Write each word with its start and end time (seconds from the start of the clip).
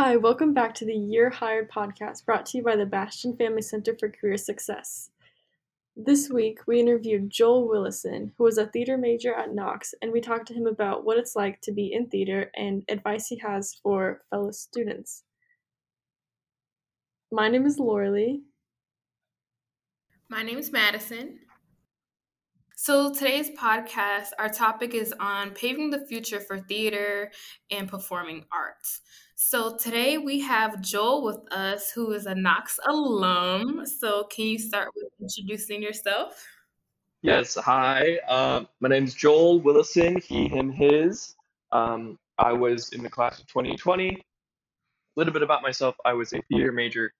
Hi, 0.00 0.14
welcome 0.14 0.54
back 0.54 0.76
to 0.76 0.84
the 0.84 0.94
Year 0.94 1.28
Hired 1.28 1.68
podcast 1.68 2.24
brought 2.24 2.46
to 2.46 2.58
you 2.58 2.62
by 2.62 2.76
the 2.76 2.86
Bastian 2.86 3.34
Family 3.34 3.62
Center 3.62 3.96
for 3.98 4.08
Career 4.08 4.36
Success. 4.36 5.10
This 5.96 6.30
week, 6.30 6.60
we 6.68 6.78
interviewed 6.78 7.30
Joel 7.30 7.66
Willison, 7.66 8.32
who 8.38 8.44
was 8.44 8.58
a 8.58 8.68
theater 8.68 8.96
major 8.96 9.34
at 9.34 9.52
Knox, 9.52 9.96
and 10.00 10.12
we 10.12 10.20
talked 10.20 10.46
to 10.46 10.54
him 10.54 10.68
about 10.68 11.04
what 11.04 11.18
it's 11.18 11.34
like 11.34 11.60
to 11.62 11.72
be 11.72 11.92
in 11.92 12.06
theater 12.06 12.48
and 12.54 12.84
advice 12.88 13.26
he 13.26 13.38
has 13.38 13.74
for 13.82 14.22
fellow 14.30 14.52
students. 14.52 15.24
My 17.32 17.48
name 17.48 17.66
is 17.66 17.80
Lauralee. 17.80 18.42
My 20.30 20.44
name 20.44 20.58
is 20.58 20.70
Madison. 20.70 21.40
So, 22.80 23.12
today's 23.12 23.50
podcast, 23.50 24.28
our 24.38 24.48
topic 24.48 24.94
is 24.94 25.12
on 25.18 25.50
paving 25.50 25.90
the 25.90 26.06
future 26.06 26.38
for 26.38 26.60
theater 26.60 27.32
and 27.72 27.88
performing 27.88 28.44
arts. 28.52 29.00
So, 29.34 29.76
today 29.76 30.16
we 30.16 30.38
have 30.42 30.80
Joel 30.80 31.24
with 31.24 31.40
us, 31.52 31.90
who 31.90 32.12
is 32.12 32.26
a 32.26 32.36
Knox 32.36 32.78
alum. 32.88 33.84
So, 33.84 34.28
can 34.30 34.46
you 34.46 34.60
start 34.60 34.90
with 34.94 35.08
introducing 35.20 35.82
yourself? 35.82 36.40
Yes, 37.22 37.56
hi. 37.56 38.18
Um, 38.28 38.68
my 38.78 38.88
name 38.88 39.02
is 39.02 39.14
Joel 39.14 39.58
Willison, 39.60 40.20
he, 40.20 40.46
him, 40.46 40.70
his. 40.70 41.34
Um, 41.72 42.16
I 42.38 42.52
was 42.52 42.92
in 42.92 43.02
the 43.02 43.10
class 43.10 43.40
of 43.40 43.48
2020. 43.48 44.10
A 44.10 44.16
little 45.16 45.32
bit 45.32 45.42
about 45.42 45.62
myself 45.62 45.96
I 46.04 46.12
was 46.12 46.32
a 46.32 46.40
theater 46.42 46.70
major, 46.70 47.12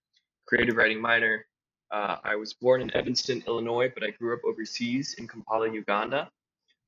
creative 0.47 0.77
writing 0.77 1.01
minor, 1.01 1.48
uh, 1.91 2.17
I 2.23 2.37
was 2.37 2.55
born 2.55 2.83
in 2.83 2.95
Evanston, 2.95 3.43
Illinois, 3.47 3.91
but 3.93 4.03
I 4.03 4.11
grew 4.11 4.35
up 4.35 4.41
overseas 4.45 5.15
in 5.19 5.27
Kampala, 5.27 5.73
Uganda. 5.73 6.29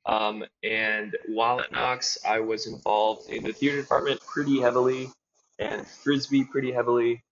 Um, 0.07 0.45
and 0.63 1.17
while 1.29 1.61
at 1.61 1.73
Knox, 1.73 2.19
I 2.27 2.41
was 2.41 2.67
involved 2.67 3.31
in 3.31 3.45
the 3.45 3.53
theater 3.53 3.81
department 3.81 4.21
pretty 4.21 4.61
heavily 4.61 5.11
and 5.59 5.87
Frisbee 5.87 6.45
pretty 6.45 6.73
heavily. 6.73 7.23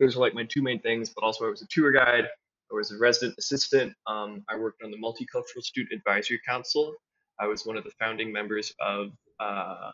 Those 0.00 0.16
were 0.16 0.22
like 0.22 0.34
my 0.34 0.44
two 0.44 0.62
main 0.62 0.80
things, 0.80 1.10
but 1.10 1.24
also 1.24 1.46
I 1.46 1.50
was 1.50 1.62
a 1.62 1.66
tour 1.70 1.92
guide. 1.92 2.24
I 2.70 2.74
was 2.74 2.90
a 2.90 2.98
resident 2.98 3.38
assistant. 3.38 3.94
Um, 4.06 4.44
I 4.48 4.56
worked 4.58 4.82
on 4.82 4.90
the 4.90 4.96
Multicultural 4.96 5.62
Student 5.62 5.92
Advisory 6.00 6.40
Council. 6.46 6.94
I 7.38 7.46
was 7.46 7.64
one 7.64 7.76
of 7.76 7.84
the 7.84 7.92
founding 7.98 8.32
members 8.32 8.74
of, 8.80 9.12
uh, 9.38 9.92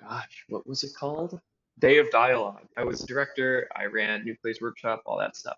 gosh, 0.00 0.44
what 0.48 0.66
was 0.66 0.82
it 0.82 0.90
called? 0.98 1.40
Day 1.78 1.98
of 1.98 2.10
Dialogue. 2.10 2.66
I 2.76 2.84
was 2.84 3.00
director. 3.00 3.68
I 3.76 3.84
ran 3.84 4.24
New 4.24 4.36
Plays 4.36 4.60
Workshop, 4.60 5.02
all 5.06 5.18
that 5.18 5.36
stuff. 5.36 5.56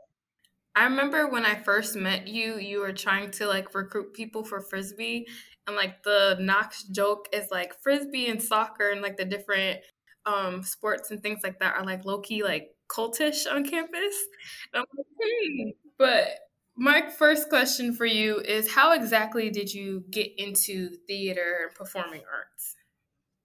I 0.74 0.84
remember 0.84 1.28
when 1.28 1.44
I 1.44 1.56
first 1.56 1.96
met 1.96 2.28
you, 2.28 2.58
you 2.58 2.80
were 2.80 2.92
trying 2.92 3.30
to 3.32 3.46
like 3.46 3.74
recruit 3.74 4.14
people 4.14 4.44
for 4.44 4.60
frisbee, 4.60 5.26
and 5.66 5.74
like 5.76 6.02
the 6.02 6.36
Knox 6.40 6.84
joke 6.84 7.28
is 7.32 7.50
like 7.50 7.74
frisbee 7.82 8.28
and 8.28 8.40
soccer 8.40 8.90
and 8.90 9.02
like 9.02 9.16
the 9.16 9.24
different 9.24 9.80
um 10.26 10.62
sports 10.62 11.10
and 11.10 11.22
things 11.22 11.40
like 11.42 11.58
that 11.60 11.74
are 11.74 11.84
like 11.84 12.04
low 12.04 12.20
key 12.20 12.42
like 12.42 12.74
cultish 12.88 13.50
on 13.50 13.64
campus. 13.64 14.14
Like, 14.74 14.84
hmm. 14.94 15.70
But 15.98 16.28
my 16.76 17.10
first 17.10 17.48
question 17.48 17.92
for 17.92 18.06
you 18.06 18.38
is 18.38 18.72
how 18.72 18.92
exactly 18.92 19.50
did 19.50 19.74
you 19.74 20.04
get 20.10 20.30
into 20.38 20.90
theater 21.08 21.66
and 21.66 21.74
performing 21.74 22.22
arts? 22.32 22.47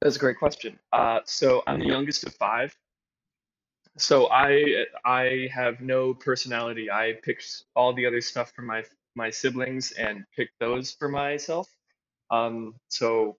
That's 0.04 0.18
a 0.18 0.20
great 0.20 0.38
question. 0.38 0.78
Uh, 0.92 1.22
so 1.23 1.64
I'm 1.66 1.80
the 1.80 1.86
youngest 1.86 2.26
of 2.26 2.34
five. 2.36 2.76
So 3.98 4.30
I 4.30 4.84
I 5.06 5.48
have 5.54 5.80
no 5.80 6.14
personality. 6.14 6.92
I 6.92 7.20
picked 7.23 7.64
all 7.73 7.94
the 7.94 8.06
other 8.06 8.19
stuff 8.19 8.52
from 8.52 8.66
my 8.66 8.84
my 9.16 9.30
siblings 9.30 9.94
and 9.94 10.25
picked 10.36 10.59
those 10.59 10.91
for 10.91 11.08
myself. 11.08 11.69
Um, 12.31 12.75
so 12.90 13.38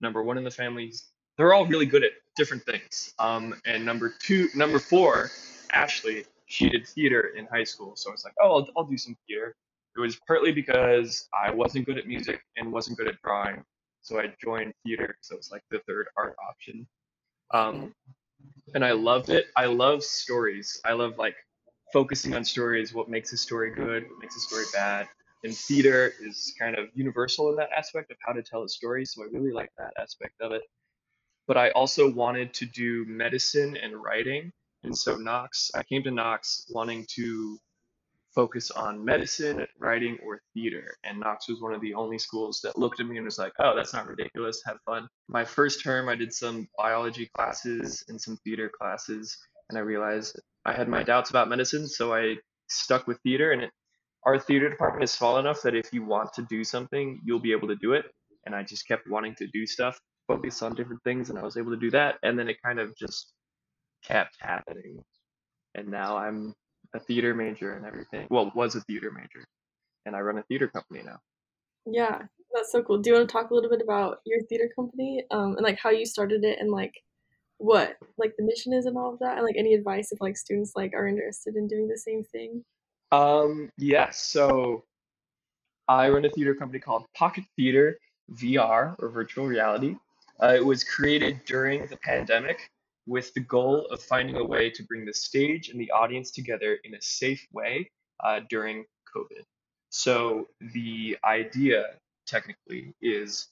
number 0.00 0.24
one 0.24 0.36
in 0.36 0.42
the 0.42 0.50
family, 0.50 0.92
they're 1.36 1.54
all 1.54 1.66
really 1.66 1.86
good 1.86 2.02
at 2.02 2.10
different 2.36 2.64
things. 2.64 3.14
Um, 3.20 3.54
and 3.64 3.84
number 3.84 4.12
two, 4.18 4.48
number 4.56 4.80
four, 4.80 5.30
Ashley, 5.72 6.24
she 6.46 6.68
did 6.68 6.88
theater 6.88 7.34
in 7.36 7.46
high 7.46 7.64
school. 7.64 7.94
So 7.94 8.10
I 8.10 8.12
was 8.12 8.24
like, 8.24 8.34
oh, 8.42 8.56
I'll, 8.56 8.68
I'll 8.78 8.84
do 8.84 8.98
some 8.98 9.16
theater. 9.28 9.54
It 9.96 10.00
was 10.00 10.18
partly 10.26 10.50
because 10.50 11.28
I 11.40 11.52
wasn't 11.52 11.86
good 11.86 11.98
at 11.98 12.08
music 12.08 12.40
and 12.56 12.72
wasn't 12.72 12.98
good 12.98 13.06
at 13.06 13.22
drawing. 13.22 13.62
So 14.02 14.18
I 14.18 14.32
joined 14.42 14.72
theater, 14.84 15.16
so 15.20 15.36
was 15.36 15.50
like 15.50 15.62
the 15.70 15.80
third 15.86 16.08
art 16.16 16.36
option. 16.48 16.86
Um, 17.52 17.94
and 18.74 18.84
I 18.84 18.92
loved 18.92 19.30
it. 19.30 19.46
I 19.56 19.66
love 19.66 20.02
stories. 20.02 20.80
I 20.84 20.92
love 20.92 21.18
like 21.18 21.36
focusing 21.92 22.34
on 22.34 22.44
stories, 22.44 22.94
what 22.94 23.08
makes 23.08 23.32
a 23.32 23.36
story 23.36 23.72
good, 23.74 24.04
what 24.04 24.20
makes 24.20 24.36
a 24.36 24.40
story 24.40 24.64
bad. 24.72 25.08
And 25.42 25.56
theater 25.56 26.12
is 26.20 26.54
kind 26.58 26.76
of 26.76 26.88
universal 26.94 27.50
in 27.50 27.56
that 27.56 27.70
aspect 27.76 28.10
of 28.10 28.16
how 28.24 28.32
to 28.32 28.42
tell 28.42 28.62
a 28.62 28.68
story. 28.68 29.04
So 29.04 29.22
I 29.22 29.26
really 29.32 29.52
like 29.52 29.70
that 29.78 29.92
aspect 29.98 30.34
of 30.40 30.52
it. 30.52 30.62
But 31.46 31.56
I 31.56 31.70
also 31.70 32.10
wanted 32.10 32.54
to 32.54 32.66
do 32.66 33.04
medicine 33.08 33.76
and 33.76 33.94
writing. 33.96 34.52
And 34.84 34.96
so 34.96 35.16
Knox, 35.16 35.70
I 35.74 35.82
came 35.82 36.02
to 36.04 36.10
Knox 36.10 36.66
wanting 36.70 37.06
to 37.16 37.58
focus 38.34 38.70
on 38.70 39.04
medicine, 39.04 39.66
writing, 39.78 40.18
or 40.24 40.40
theater. 40.54 40.94
And 41.04 41.20
Knox 41.20 41.48
was 41.48 41.60
one 41.60 41.74
of 41.74 41.80
the 41.80 41.94
only 41.94 42.18
schools 42.18 42.60
that 42.62 42.78
looked 42.78 43.00
at 43.00 43.06
me 43.06 43.16
and 43.16 43.24
was 43.24 43.38
like, 43.38 43.52
oh, 43.58 43.74
that's 43.74 43.92
not 43.92 44.06
ridiculous. 44.06 44.62
Have 44.66 44.78
fun. 44.86 45.08
My 45.28 45.44
first 45.44 45.82
term, 45.82 46.08
I 46.08 46.14
did 46.14 46.32
some 46.32 46.68
biology 46.78 47.28
classes 47.34 48.04
and 48.08 48.20
some 48.20 48.36
theater 48.44 48.70
classes. 48.80 49.36
And 49.68 49.78
I 49.78 49.82
realized 49.82 50.40
I 50.64 50.72
had 50.72 50.88
my 50.88 51.02
doubts 51.02 51.30
about 51.30 51.48
medicine. 51.48 51.88
So 51.88 52.14
I 52.14 52.36
stuck 52.68 53.06
with 53.06 53.18
theater. 53.22 53.52
And 53.52 53.62
it, 53.62 53.70
our 54.24 54.38
theater 54.38 54.68
department 54.68 55.04
is 55.04 55.10
small 55.10 55.38
enough 55.38 55.62
that 55.62 55.74
if 55.74 55.92
you 55.92 56.04
want 56.04 56.32
to 56.34 56.46
do 56.48 56.62
something, 56.62 57.20
you'll 57.24 57.40
be 57.40 57.52
able 57.52 57.68
to 57.68 57.76
do 57.76 57.94
it. 57.94 58.04
And 58.46 58.54
I 58.54 58.62
just 58.62 58.86
kept 58.86 59.08
wanting 59.08 59.34
to 59.36 59.46
do 59.48 59.66
stuff, 59.66 59.98
focus 60.26 60.62
on 60.62 60.74
different 60.74 61.02
things. 61.02 61.30
And 61.30 61.38
I 61.38 61.42
was 61.42 61.56
able 61.56 61.72
to 61.72 61.78
do 61.78 61.90
that. 61.90 62.16
And 62.22 62.38
then 62.38 62.48
it 62.48 62.56
kind 62.64 62.78
of 62.78 62.96
just 62.96 63.32
kept 64.04 64.36
happening. 64.40 65.02
And 65.74 65.88
now 65.88 66.16
I'm 66.16 66.54
a 66.94 67.00
theater 67.00 67.34
major 67.34 67.74
and 67.74 67.86
everything. 67.86 68.26
Well, 68.30 68.52
was 68.54 68.74
a 68.74 68.80
theater 68.82 69.10
major, 69.12 69.44
and 70.06 70.16
I 70.16 70.20
run 70.20 70.38
a 70.38 70.42
theater 70.44 70.68
company 70.68 71.02
now. 71.04 71.18
Yeah, 71.86 72.22
that's 72.52 72.72
so 72.72 72.82
cool. 72.82 72.98
Do 72.98 73.10
you 73.10 73.16
want 73.16 73.28
to 73.28 73.32
talk 73.32 73.50
a 73.50 73.54
little 73.54 73.70
bit 73.70 73.82
about 73.82 74.18
your 74.26 74.42
theater 74.42 74.68
company 74.74 75.24
um, 75.30 75.56
and 75.56 75.62
like 75.62 75.78
how 75.78 75.90
you 75.90 76.06
started 76.06 76.44
it 76.44 76.58
and 76.60 76.70
like 76.70 76.94
what 77.58 77.96
like 78.16 78.34
the 78.38 78.44
mission 78.44 78.72
is 78.72 78.86
and 78.86 78.96
all 78.96 79.12
of 79.12 79.18
that 79.20 79.36
and 79.36 79.44
like 79.44 79.56
any 79.58 79.74
advice 79.74 80.12
if 80.12 80.20
like 80.20 80.36
students 80.36 80.72
like 80.74 80.92
are 80.94 81.06
interested 81.06 81.56
in 81.56 81.66
doing 81.66 81.88
the 81.88 81.98
same 81.98 82.24
thing? 82.24 82.64
Um, 83.12 83.70
yes. 83.76 83.90
Yeah, 83.90 84.10
so 84.10 84.84
I 85.88 86.08
run 86.08 86.24
a 86.24 86.30
theater 86.30 86.54
company 86.54 86.78
called 86.78 87.04
Pocket 87.14 87.44
Theater 87.56 87.98
VR 88.34 88.94
or 88.98 89.08
virtual 89.10 89.46
reality. 89.46 89.96
Uh, 90.42 90.54
it 90.54 90.64
was 90.64 90.84
created 90.84 91.40
during 91.44 91.86
the 91.86 91.96
pandemic 91.98 92.70
with 93.06 93.32
the 93.34 93.40
goal 93.40 93.86
of 93.90 94.02
finding 94.02 94.36
a 94.36 94.44
way 94.44 94.70
to 94.70 94.82
bring 94.84 95.04
the 95.04 95.14
stage 95.14 95.68
and 95.68 95.80
the 95.80 95.90
audience 95.90 96.30
together 96.30 96.78
in 96.84 96.94
a 96.94 97.02
safe 97.02 97.46
way 97.52 97.90
uh, 98.22 98.40
during 98.48 98.84
COVID. 99.14 99.42
So 99.90 100.48
the 100.72 101.18
idea 101.24 101.94
technically 102.26 102.94
is, 103.02 103.48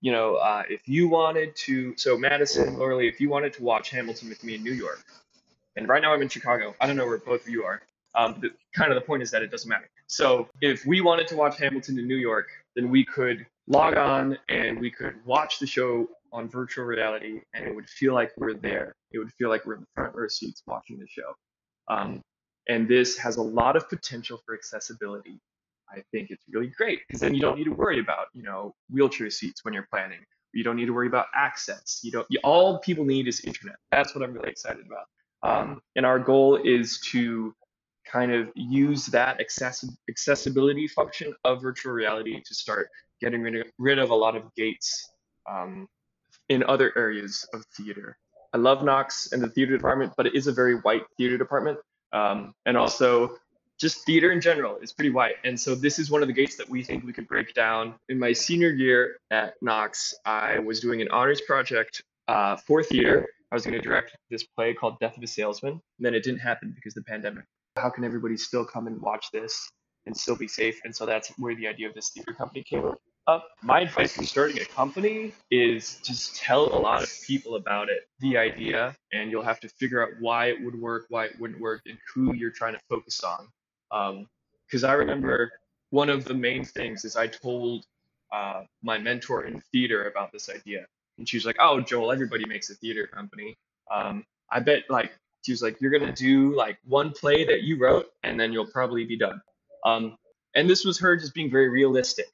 you 0.00 0.12
know, 0.12 0.36
uh, 0.36 0.62
if 0.68 0.88
you 0.88 1.08
wanted 1.08 1.54
to, 1.56 1.94
so 1.96 2.16
Madison, 2.16 2.76
Lauralee, 2.76 3.08
if 3.08 3.20
you 3.20 3.28
wanted 3.28 3.52
to 3.54 3.62
watch 3.62 3.90
Hamilton 3.90 4.28
with 4.28 4.42
me 4.42 4.54
in 4.54 4.62
New 4.62 4.72
York, 4.72 5.04
and 5.76 5.88
right 5.88 6.02
now 6.02 6.12
I'm 6.12 6.22
in 6.22 6.28
Chicago, 6.28 6.74
I 6.80 6.86
don't 6.86 6.96
know 6.96 7.06
where 7.06 7.18
both 7.18 7.42
of 7.42 7.48
you 7.48 7.64
are. 7.64 7.82
Um, 8.14 8.42
kind 8.74 8.92
of 8.92 8.94
the 8.94 9.06
point 9.06 9.22
is 9.22 9.30
that 9.30 9.42
it 9.42 9.50
doesn't 9.50 9.68
matter. 9.68 9.88
So 10.06 10.48
if 10.60 10.84
we 10.84 11.00
wanted 11.00 11.28
to 11.28 11.36
watch 11.36 11.58
Hamilton 11.58 11.98
in 11.98 12.06
New 12.06 12.16
York, 12.16 12.48
then 12.76 12.90
we 12.90 13.04
could 13.04 13.46
log 13.66 13.96
on 13.96 14.38
and 14.48 14.78
we 14.78 14.90
could 14.90 15.14
watch 15.24 15.58
the 15.58 15.66
show 15.66 16.08
on 16.32 16.48
virtual 16.48 16.84
reality 16.84 17.40
and 17.54 17.66
it 17.66 17.74
would 17.74 17.88
feel 17.88 18.14
like 18.14 18.32
we're 18.36 18.54
there. 18.54 18.94
It 19.12 19.18
would 19.18 19.32
feel 19.34 19.48
like 19.48 19.66
we're 19.66 19.74
in 19.74 19.80
the 19.80 19.86
front 19.94 20.14
row 20.14 20.28
seats 20.28 20.62
watching 20.66 20.98
the 20.98 21.06
show. 21.06 21.34
Um, 21.88 22.22
and 22.68 22.88
this 22.88 23.18
has 23.18 23.36
a 23.36 23.42
lot 23.42 23.76
of 23.76 23.88
potential 23.88 24.40
for 24.44 24.54
accessibility. 24.54 25.38
I 25.90 26.02
think 26.10 26.30
it's 26.30 26.44
really 26.50 26.68
great 26.68 27.00
because 27.06 27.20
then 27.20 27.34
you 27.34 27.40
don't 27.40 27.58
need 27.58 27.64
to 27.64 27.72
worry 27.72 28.00
about, 28.00 28.28
you 28.32 28.42
know, 28.42 28.74
wheelchair 28.90 29.28
seats 29.30 29.64
when 29.64 29.74
you're 29.74 29.86
planning. 29.90 30.20
You 30.54 30.64
don't 30.64 30.76
need 30.76 30.86
to 30.86 30.92
worry 30.92 31.06
about 31.06 31.26
access. 31.34 32.00
You 32.02 32.12
don't. 32.12 32.26
You, 32.30 32.38
all 32.44 32.78
people 32.78 33.04
need 33.04 33.26
is 33.28 33.40
internet. 33.40 33.76
That's 33.90 34.14
what 34.14 34.22
I'm 34.24 34.32
really 34.32 34.50
excited 34.50 34.84
about. 34.86 35.06
Um, 35.42 35.80
and 35.96 36.06
our 36.06 36.18
goal 36.18 36.56
is 36.62 37.00
to 37.12 37.54
kind 38.10 38.32
of 38.32 38.50
use 38.54 39.06
that 39.06 39.40
access- 39.40 39.84
accessibility 40.08 40.88
function 40.88 41.34
of 41.44 41.62
virtual 41.62 41.92
reality 41.92 42.40
to 42.44 42.54
start 42.54 42.88
getting 43.20 43.42
rid 43.42 43.56
of, 43.56 43.66
rid 43.78 43.98
of 43.98 44.10
a 44.10 44.14
lot 44.14 44.36
of 44.36 44.42
gates 44.54 45.10
um, 45.50 45.88
in 46.52 46.62
other 46.64 46.92
areas 46.96 47.46
of 47.54 47.64
theater. 47.76 48.16
I 48.52 48.58
love 48.58 48.84
Knox 48.84 49.32
and 49.32 49.42
the 49.42 49.48
theater 49.48 49.74
department, 49.74 50.12
but 50.16 50.26
it 50.26 50.34
is 50.34 50.46
a 50.46 50.52
very 50.52 50.74
white 50.74 51.02
theater 51.16 51.38
department. 51.38 51.78
Um, 52.12 52.54
and 52.66 52.76
also, 52.76 53.36
just 53.80 54.04
theater 54.04 54.30
in 54.30 54.40
general 54.40 54.76
is 54.76 54.92
pretty 54.92 55.10
white. 55.10 55.36
And 55.44 55.58
so, 55.58 55.74
this 55.74 55.98
is 55.98 56.10
one 56.10 56.20
of 56.20 56.28
the 56.28 56.34
gates 56.34 56.56
that 56.56 56.68
we 56.68 56.82
think 56.82 57.04
we 57.04 57.12
could 57.14 57.26
break 57.26 57.54
down. 57.54 57.94
In 58.10 58.18
my 58.18 58.34
senior 58.34 58.68
year 58.68 59.16
at 59.30 59.54
Knox, 59.62 60.14
I 60.26 60.58
was 60.58 60.80
doing 60.80 61.00
an 61.00 61.08
honors 61.10 61.40
project 61.40 62.02
uh, 62.28 62.56
for 62.56 62.82
theater. 62.82 63.26
I 63.50 63.54
was 63.54 63.64
going 63.64 63.74
to 63.74 63.80
direct 63.80 64.14
this 64.30 64.44
play 64.44 64.74
called 64.74 64.98
Death 65.00 65.16
of 65.16 65.22
a 65.22 65.26
Salesman. 65.26 65.72
And 65.72 66.06
then 66.06 66.14
it 66.14 66.22
didn't 66.22 66.40
happen 66.40 66.72
because 66.74 66.96
of 66.96 67.04
the 67.04 67.10
pandemic. 67.10 67.44
How 67.76 67.88
can 67.88 68.04
everybody 68.04 68.36
still 68.36 68.64
come 68.64 68.86
and 68.86 69.00
watch 69.00 69.26
this 69.32 69.68
and 70.04 70.14
still 70.14 70.36
be 70.36 70.48
safe? 70.48 70.78
And 70.84 70.94
so, 70.94 71.06
that's 71.06 71.30
where 71.38 71.54
the 71.54 71.66
idea 71.66 71.88
of 71.88 71.94
this 71.94 72.10
theater 72.10 72.34
company 72.34 72.62
came 72.62 72.84
up. 72.84 73.00
Uh, 73.28 73.38
my 73.62 73.80
advice 73.80 74.14
for 74.14 74.24
starting 74.24 74.60
a 74.60 74.64
company 74.64 75.32
is 75.50 76.00
just 76.02 76.36
tell 76.36 76.64
a 76.76 76.80
lot 76.80 77.02
of 77.04 77.10
people 77.24 77.54
about 77.54 77.88
it, 77.88 78.08
the 78.18 78.36
idea, 78.36 78.96
and 79.12 79.30
you'll 79.30 79.44
have 79.44 79.60
to 79.60 79.68
figure 79.68 80.02
out 80.02 80.10
why 80.18 80.46
it 80.46 80.60
would 80.64 80.74
work, 80.74 81.06
why 81.08 81.26
it 81.26 81.38
wouldn't 81.38 81.60
work, 81.60 81.82
and 81.86 81.96
who 82.12 82.34
you're 82.34 82.50
trying 82.50 82.74
to 82.74 82.80
focus 82.90 83.22
on. 83.22 84.26
Because 84.66 84.82
I 84.82 84.94
remember 84.94 85.52
one 85.90 86.08
of 86.10 86.24
the 86.24 86.34
main 86.34 86.64
things 86.64 87.04
is 87.04 87.14
I 87.14 87.28
told 87.28 87.86
uh, 88.32 88.64
my 88.82 88.98
mentor 88.98 89.44
in 89.44 89.62
theater 89.70 90.08
about 90.08 90.32
this 90.32 90.50
idea, 90.50 90.84
and 91.18 91.28
she 91.28 91.36
was 91.36 91.46
like, 91.46 91.56
"Oh, 91.60 91.80
Joel, 91.80 92.10
everybody 92.10 92.44
makes 92.46 92.70
a 92.70 92.74
theater 92.74 93.06
company. 93.06 93.54
Um, 93.90 94.24
I 94.50 94.58
bet 94.58 94.82
like 94.90 95.12
she 95.42 95.52
was 95.52 95.62
like, 95.62 95.80
you're 95.80 95.92
gonna 95.92 96.12
do 96.12 96.56
like 96.56 96.78
one 96.84 97.12
play 97.12 97.44
that 97.44 97.62
you 97.62 97.78
wrote, 97.78 98.06
and 98.24 98.40
then 98.40 98.52
you'll 98.52 98.66
probably 98.66 99.04
be 99.04 99.16
done." 99.16 99.40
Um, 99.86 100.16
and 100.56 100.68
this 100.68 100.84
was 100.84 100.98
her 100.98 101.16
just 101.16 101.34
being 101.34 101.50
very 101.50 101.68
realistic 101.68 102.26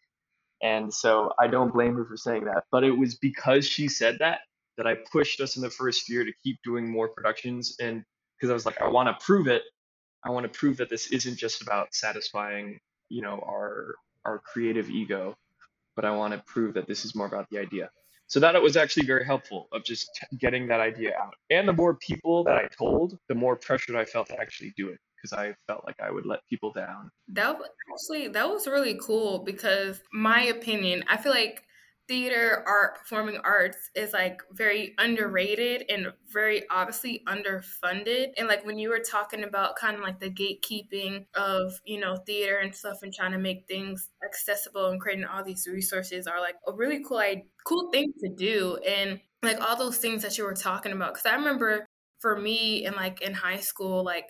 and 0.62 0.92
so 0.92 1.32
I 1.38 1.46
don't 1.46 1.72
blame 1.72 1.94
her 1.96 2.04
for 2.04 2.16
saying 2.16 2.44
that. 2.46 2.64
But 2.70 2.84
it 2.84 2.92
was 2.92 3.16
because 3.16 3.66
she 3.66 3.88
said 3.88 4.18
that 4.20 4.40
that 4.76 4.86
I 4.86 4.94
pushed 5.10 5.40
us 5.40 5.56
in 5.56 5.62
the 5.62 5.70
first 5.70 6.08
year 6.08 6.24
to 6.24 6.32
keep 6.44 6.58
doing 6.64 6.90
more 6.90 7.08
productions. 7.08 7.76
And 7.80 8.04
because 8.36 8.50
I 8.50 8.54
was 8.54 8.64
like, 8.64 8.80
I 8.80 8.88
want 8.88 9.08
to 9.08 9.24
prove 9.24 9.48
it. 9.48 9.62
I 10.24 10.30
want 10.30 10.50
to 10.52 10.58
prove 10.58 10.76
that 10.78 10.88
this 10.88 11.08
isn't 11.08 11.36
just 11.36 11.62
about 11.62 11.94
satisfying, 11.94 12.78
you 13.08 13.22
know, 13.22 13.42
our 13.46 13.94
our 14.24 14.38
creative 14.40 14.90
ego, 14.90 15.36
but 15.96 16.04
I 16.04 16.14
want 16.16 16.34
to 16.34 16.42
prove 16.46 16.74
that 16.74 16.86
this 16.86 17.04
is 17.04 17.14
more 17.14 17.26
about 17.26 17.46
the 17.50 17.58
idea. 17.58 17.90
So 18.26 18.40
that 18.40 18.54
it 18.54 18.62
was 18.62 18.76
actually 18.76 19.06
very 19.06 19.24
helpful 19.24 19.68
of 19.72 19.84
just 19.84 20.10
getting 20.38 20.68
that 20.68 20.80
idea 20.80 21.14
out. 21.18 21.34
And 21.50 21.66
the 21.66 21.72
more 21.72 21.94
people 21.94 22.44
that 22.44 22.56
I 22.56 22.68
told, 22.68 23.18
the 23.28 23.34
more 23.34 23.56
pressured 23.56 23.96
I 23.96 24.04
felt 24.04 24.28
to 24.28 24.38
actually 24.38 24.74
do 24.76 24.90
it 24.90 24.98
because 25.20 25.38
I 25.38 25.54
felt 25.66 25.84
like 25.86 25.96
I 26.00 26.10
would 26.10 26.26
let 26.26 26.40
people 26.48 26.72
down. 26.72 27.10
That 27.28 27.58
actually 27.92 28.28
that 28.28 28.48
was 28.48 28.66
really 28.66 28.98
cool 29.00 29.40
because 29.40 30.00
my 30.12 30.44
opinion, 30.44 31.04
I 31.08 31.16
feel 31.16 31.32
like 31.32 31.64
theater, 32.08 32.64
art, 32.66 32.98
performing 32.98 33.38
arts 33.44 33.90
is 33.94 34.14
like 34.14 34.40
very 34.52 34.94
underrated 34.96 35.84
and 35.90 36.06
very 36.32 36.62
obviously 36.70 37.22
underfunded. 37.28 38.28
And 38.38 38.48
like 38.48 38.64
when 38.64 38.78
you 38.78 38.88
were 38.88 38.98
talking 38.98 39.44
about 39.44 39.76
kind 39.76 39.94
of 39.94 40.02
like 40.02 40.18
the 40.18 40.30
gatekeeping 40.30 41.26
of, 41.34 41.72
you 41.84 42.00
know, 42.00 42.16
theater 42.26 42.56
and 42.58 42.74
stuff 42.74 43.02
and 43.02 43.12
trying 43.12 43.32
to 43.32 43.38
make 43.38 43.66
things 43.68 44.08
accessible 44.24 44.86
and 44.86 45.00
creating 45.00 45.26
all 45.26 45.44
these 45.44 45.68
resources 45.70 46.26
are 46.26 46.40
like 46.40 46.56
a 46.66 46.72
really 46.72 47.04
cool 47.04 47.22
cool 47.64 47.90
thing 47.92 48.12
to 48.20 48.30
do. 48.34 48.78
And 48.88 49.20
like 49.42 49.60
all 49.60 49.76
those 49.76 49.98
things 49.98 50.22
that 50.22 50.38
you 50.38 50.44
were 50.44 50.54
talking 50.54 50.92
about. 50.92 51.14
Cause 51.14 51.26
I 51.26 51.34
remember 51.34 51.86
for 52.20 52.40
me 52.40 52.86
and 52.86 52.96
like 52.96 53.20
in 53.20 53.34
high 53.34 53.60
school, 53.60 54.02
like 54.02 54.26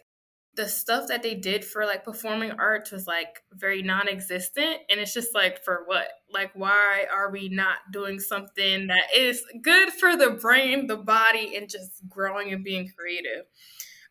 the 0.59 0.69
stuff 0.69 1.07
that 1.07 1.23
they 1.23 1.37
did 1.37 1.65
for 1.65 1.87
like 1.87 2.05
performing 2.05 2.51
arts 2.59 2.91
was 2.91 3.07
like 3.07 3.45
very 3.53 3.81
non-existent 3.81 4.81
and 4.91 4.99
it's 4.99 5.15
just 5.15 5.33
like 5.33 5.65
for 5.65 5.85
what? 5.87 6.09
Like 6.31 6.51
why 6.55 7.07
are 7.15 7.31
we 7.31 7.49
not 7.49 7.77
doing 7.93 8.19
something 8.19 8.89
that 8.89 9.05
is 9.17 9.43
good 9.63 9.91
for 9.93 10.17
the 10.17 10.31
brain 10.31 10.89
the 10.89 10.97
body 10.97 11.57
and 11.57 11.71
just 11.71 11.93
growing 12.09 12.53
and 12.53 12.65
being 12.65 12.91
creative? 12.99 13.47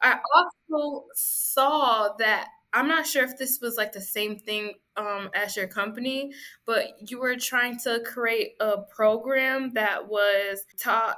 I 0.01 0.19
also 0.35 1.05
saw 1.15 2.09
that 2.19 2.47
i'm 2.73 2.87
not 2.87 3.07
sure 3.07 3.23
if 3.23 3.37
this 3.37 3.59
was 3.61 3.77
like 3.77 3.93
the 3.93 4.01
same 4.01 4.37
thing 4.37 4.73
um, 4.97 5.29
as 5.33 5.55
your 5.55 5.67
company 5.67 6.31
but 6.65 6.89
you 7.09 7.19
were 7.19 7.37
trying 7.37 7.79
to 7.79 8.01
create 8.05 8.51
a 8.59 8.77
program 8.93 9.71
that 9.73 10.07
was 10.09 10.65
taught 10.79 11.17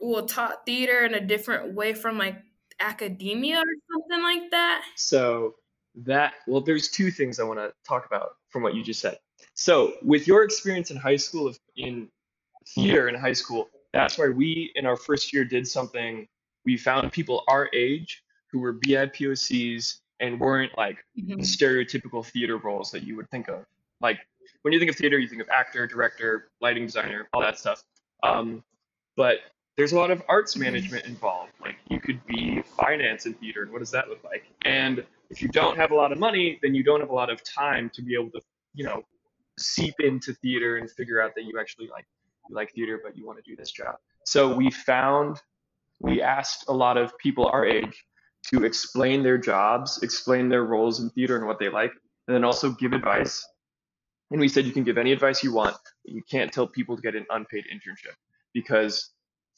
well 0.00 0.26
taught 0.26 0.64
theater 0.66 1.04
in 1.04 1.14
a 1.14 1.26
different 1.26 1.74
way 1.74 1.94
from 1.94 2.18
like 2.18 2.36
academia 2.80 3.58
or 3.58 3.74
something 3.92 4.22
like 4.22 4.50
that? 4.50 4.84
So 4.96 5.54
that 6.04 6.34
well, 6.46 6.60
there's 6.60 6.88
two 6.88 7.10
things 7.10 7.40
I 7.40 7.44
want 7.44 7.58
to 7.58 7.72
talk 7.86 8.06
about 8.06 8.36
from 8.50 8.62
what 8.62 8.74
you 8.74 8.82
just 8.82 9.00
said. 9.00 9.18
So 9.54 9.94
with 10.02 10.26
your 10.26 10.44
experience 10.44 10.90
in 10.90 10.96
high 10.96 11.16
school 11.16 11.46
of 11.46 11.58
in 11.76 12.08
theater 12.74 13.08
in 13.08 13.14
high 13.14 13.32
school, 13.32 13.68
that's 13.92 14.18
why 14.18 14.28
we 14.28 14.72
in 14.74 14.86
our 14.86 14.96
first 14.96 15.32
year 15.32 15.44
did 15.44 15.66
something. 15.66 16.26
We 16.64 16.76
found 16.76 17.10
people 17.12 17.44
our 17.48 17.70
age 17.72 18.22
who 18.50 18.60
were 18.60 18.74
BIPOCs 18.74 19.98
and 20.20 20.40
weren't 20.40 20.76
like 20.76 20.98
mm-hmm. 21.18 21.40
stereotypical 21.40 22.24
theater 22.24 22.58
roles 22.58 22.90
that 22.90 23.02
you 23.04 23.16
would 23.16 23.30
think 23.30 23.48
of. 23.48 23.64
Like 24.00 24.18
when 24.62 24.72
you 24.72 24.78
think 24.78 24.90
of 24.90 24.96
theater, 24.96 25.18
you 25.18 25.28
think 25.28 25.42
of 25.42 25.48
actor, 25.48 25.86
director, 25.86 26.50
lighting 26.60 26.86
designer, 26.86 27.28
all 27.32 27.40
that 27.40 27.58
stuff. 27.58 27.82
Um, 28.22 28.62
but 29.16 29.38
there's 29.78 29.92
a 29.92 29.96
lot 29.96 30.10
of 30.10 30.20
arts 30.28 30.56
management 30.56 31.06
involved. 31.06 31.52
Like 31.60 31.76
you 31.88 32.00
could 32.00 32.20
be 32.26 32.62
finance 32.76 33.26
in 33.26 33.34
theater, 33.34 33.62
and 33.62 33.70
what 33.70 33.78
does 33.78 33.92
that 33.92 34.08
look 34.08 34.22
like? 34.24 34.42
And 34.64 35.06
if 35.30 35.40
you 35.40 35.46
don't 35.46 35.76
have 35.76 35.92
a 35.92 35.94
lot 35.94 36.10
of 36.10 36.18
money, 36.18 36.58
then 36.62 36.74
you 36.74 36.82
don't 36.82 36.98
have 36.98 37.10
a 37.10 37.14
lot 37.14 37.30
of 37.30 37.40
time 37.44 37.88
to 37.94 38.02
be 38.02 38.14
able 38.14 38.30
to, 38.32 38.40
you 38.74 38.84
know, 38.84 39.04
seep 39.56 39.94
into 40.00 40.34
theater 40.34 40.78
and 40.78 40.90
figure 40.90 41.22
out 41.22 41.30
that 41.36 41.44
you 41.44 41.60
actually 41.60 41.86
like 41.86 42.06
you 42.48 42.56
like 42.56 42.72
theater, 42.72 43.00
but 43.02 43.16
you 43.16 43.24
want 43.24 43.38
to 43.42 43.48
do 43.48 43.54
this 43.54 43.70
job. 43.70 43.94
So 44.24 44.52
we 44.52 44.68
found, 44.72 45.40
we 46.00 46.22
asked 46.22 46.64
a 46.66 46.72
lot 46.72 46.96
of 46.96 47.16
people 47.18 47.46
our 47.46 47.64
age 47.64 48.04
to 48.50 48.64
explain 48.64 49.22
their 49.22 49.38
jobs, 49.38 50.02
explain 50.02 50.48
their 50.48 50.64
roles 50.64 50.98
in 50.98 51.10
theater 51.10 51.36
and 51.36 51.46
what 51.46 51.60
they 51.60 51.68
like, 51.68 51.92
and 52.26 52.34
then 52.34 52.42
also 52.42 52.72
give 52.72 52.94
advice. 52.94 53.46
And 54.32 54.40
we 54.40 54.48
said 54.48 54.66
you 54.66 54.72
can 54.72 54.84
give 54.84 54.98
any 54.98 55.12
advice 55.12 55.44
you 55.44 55.52
want, 55.52 55.76
but 56.04 56.12
you 56.12 56.22
can't 56.28 56.52
tell 56.52 56.66
people 56.66 56.96
to 56.96 57.02
get 57.02 57.14
an 57.14 57.26
unpaid 57.30 57.64
internship 57.72 58.16
because 58.52 59.10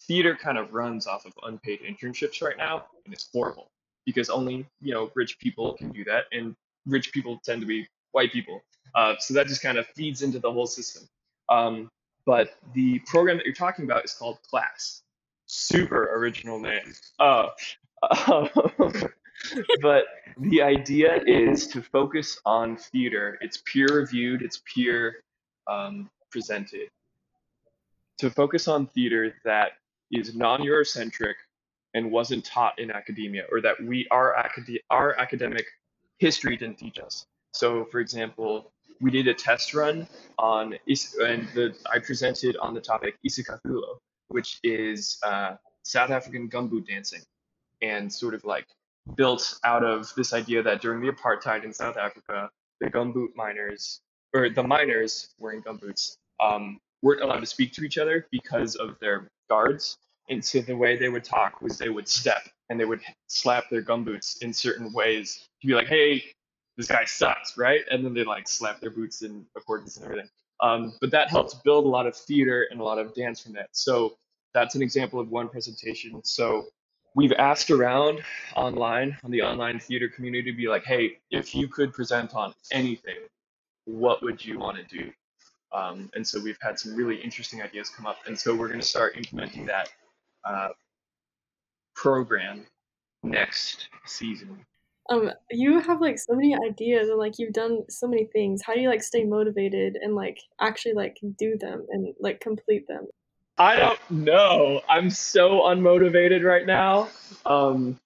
theater 0.06 0.36
kind 0.36 0.58
of 0.58 0.72
runs 0.72 1.06
off 1.06 1.26
of 1.26 1.32
unpaid 1.44 1.80
internships 1.80 2.42
right 2.42 2.56
now, 2.56 2.86
and 3.04 3.12
it's 3.12 3.28
horrible 3.32 3.70
because 4.06 4.30
only 4.30 4.66
you 4.80 4.94
know 4.94 5.10
rich 5.14 5.38
people 5.38 5.74
can 5.74 5.90
do 5.90 6.04
that, 6.04 6.24
and 6.32 6.54
rich 6.86 7.12
people 7.12 7.40
tend 7.44 7.60
to 7.60 7.66
be 7.66 7.86
white 8.12 8.32
people. 8.32 8.60
Uh, 8.94 9.14
so 9.18 9.34
that 9.34 9.46
just 9.46 9.62
kind 9.62 9.78
of 9.78 9.86
feeds 9.88 10.22
into 10.22 10.38
the 10.38 10.50
whole 10.50 10.66
system. 10.66 11.08
Um, 11.48 11.90
but 12.26 12.56
the 12.74 13.00
program 13.06 13.36
that 13.36 13.46
you're 13.46 13.54
talking 13.54 13.84
about 13.84 14.04
is 14.04 14.14
called 14.14 14.38
Class. 14.48 15.02
Super 15.46 16.14
original 16.16 16.58
name. 16.58 16.94
Uh, 17.18 17.48
but 19.82 20.04
the 20.38 20.62
idea 20.62 21.20
is 21.26 21.66
to 21.68 21.82
focus 21.82 22.38
on 22.44 22.76
theater. 22.76 23.38
It's 23.40 23.62
peer 23.66 23.88
reviewed, 23.88 24.42
it's 24.42 24.62
peer 24.72 25.22
um, 25.66 26.10
presented. 26.30 26.88
To 28.18 28.30
focus 28.30 28.68
on 28.68 28.86
theater 28.86 29.34
that 29.44 29.72
is 30.10 30.34
non-Eurocentric 30.34 31.34
and 31.94 32.10
wasn't 32.10 32.44
taught 32.44 32.78
in 32.78 32.90
academia, 32.90 33.44
or 33.50 33.60
that 33.60 33.82
we 33.82 34.06
our, 34.10 34.34
acad- 34.36 34.80
our 34.90 35.18
academic 35.18 35.66
history 36.18 36.56
didn't 36.56 36.78
teach 36.78 36.98
us. 36.98 37.26
So, 37.52 37.84
for 37.86 38.00
example, 38.00 38.72
we 39.00 39.10
did 39.10 39.26
a 39.28 39.34
test 39.34 39.74
run 39.74 40.06
on, 40.38 40.74
and 40.74 41.48
the, 41.54 41.74
I 41.92 41.98
presented 41.98 42.56
on 42.58 42.74
the 42.74 42.80
topic 42.80 43.16
Isicathulo, 43.26 43.98
which 44.28 44.60
is 44.62 45.18
uh, 45.24 45.56
South 45.82 46.10
African 46.10 46.48
gumboot 46.48 46.86
dancing, 46.86 47.22
and 47.82 48.12
sort 48.12 48.34
of 48.34 48.44
like 48.44 48.66
built 49.16 49.58
out 49.64 49.82
of 49.82 50.12
this 50.16 50.32
idea 50.32 50.62
that 50.62 50.80
during 50.82 51.00
the 51.00 51.10
apartheid 51.10 51.64
in 51.64 51.72
South 51.72 51.96
Africa, 51.96 52.50
the 52.80 52.90
gumboot 52.90 53.34
miners, 53.34 54.00
or 54.34 54.50
the 54.50 54.62
miners 54.62 55.30
wearing 55.38 55.62
gumboots, 55.62 56.16
um, 56.40 56.78
weren't 57.02 57.22
allowed 57.22 57.40
to 57.40 57.46
speak 57.46 57.72
to 57.72 57.82
each 57.82 57.98
other 57.98 58.26
because 58.30 58.76
of 58.76 58.98
their 59.00 59.28
guards. 59.48 59.96
And 60.30 60.44
so 60.44 60.60
the 60.60 60.76
way 60.76 60.96
they 60.96 61.08
would 61.08 61.24
talk 61.24 61.60
was 61.60 61.76
they 61.76 61.88
would 61.88 62.08
step 62.08 62.48
and 62.68 62.78
they 62.78 62.84
would 62.84 63.00
slap 63.26 63.64
their 63.68 63.82
gumboots 63.82 64.40
in 64.42 64.52
certain 64.52 64.92
ways 64.92 65.48
to 65.60 65.66
be 65.66 65.74
like, 65.74 65.88
hey, 65.88 66.22
this 66.76 66.86
guy 66.86 67.04
sucks, 67.04 67.58
right? 67.58 67.82
And 67.90 68.04
then 68.04 68.14
they 68.14 68.24
like 68.24 68.48
slap 68.48 68.80
their 68.80 68.90
boots 68.90 69.22
in 69.22 69.44
accordance 69.56 69.96
and 69.96 70.06
everything. 70.06 70.30
Um, 70.62 70.94
but 71.00 71.10
that 71.10 71.30
helped 71.30 71.62
build 71.64 71.84
a 71.84 71.88
lot 71.88 72.06
of 72.06 72.16
theater 72.16 72.68
and 72.70 72.80
a 72.80 72.84
lot 72.84 72.98
of 72.98 73.12
dance 73.14 73.40
from 73.40 73.54
that. 73.54 73.68
So 73.72 74.16
that's 74.54 74.76
an 74.76 74.82
example 74.82 75.18
of 75.18 75.30
one 75.30 75.48
presentation. 75.48 76.22
So 76.24 76.68
we've 77.16 77.32
asked 77.32 77.70
around 77.70 78.22
online 78.54 79.16
on 79.24 79.30
the 79.30 79.42
online 79.42 79.80
theater 79.80 80.08
community 80.08 80.50
to 80.52 80.56
be 80.56 80.68
like, 80.68 80.84
hey, 80.84 81.18
if 81.30 81.54
you 81.54 81.66
could 81.66 81.92
present 81.92 82.34
on 82.34 82.54
anything, 82.70 83.16
what 83.86 84.22
would 84.22 84.44
you 84.44 84.58
want 84.58 84.76
to 84.76 84.84
do? 84.84 85.10
Um, 85.72 86.10
and 86.14 86.26
so 86.26 86.40
we've 86.40 86.58
had 86.60 86.78
some 86.78 86.94
really 86.94 87.16
interesting 87.16 87.62
ideas 87.62 87.88
come 87.88 88.06
up. 88.06 88.18
And 88.26 88.38
so 88.38 88.54
we're 88.54 88.68
going 88.68 88.80
to 88.80 88.86
start 88.86 89.16
implementing 89.16 89.66
that 89.66 89.88
uh, 90.44 90.68
program 91.94 92.66
next 93.22 93.88
season. 94.06 94.64
Um, 95.10 95.30
you 95.50 95.80
have 95.80 96.00
like 96.00 96.18
so 96.18 96.34
many 96.34 96.54
ideas 96.54 97.08
and 97.08 97.18
like 97.18 97.38
you've 97.38 97.52
done 97.52 97.82
so 97.88 98.06
many 98.06 98.26
things. 98.26 98.62
How 98.62 98.74
do 98.74 98.80
you 98.80 98.88
like 98.88 99.02
stay 99.02 99.24
motivated 99.24 99.96
and 100.00 100.14
like 100.14 100.38
actually 100.60 100.94
like 100.94 101.16
do 101.38 101.56
them 101.58 101.86
and 101.90 102.14
like 102.20 102.40
complete 102.40 102.86
them? 102.86 103.06
I 103.58 103.76
don't 103.76 104.10
know. 104.10 104.80
I'm 104.88 105.10
so 105.10 105.62
unmotivated 105.62 106.44
right 106.44 106.64
now. 106.64 107.08
Um, 107.44 107.98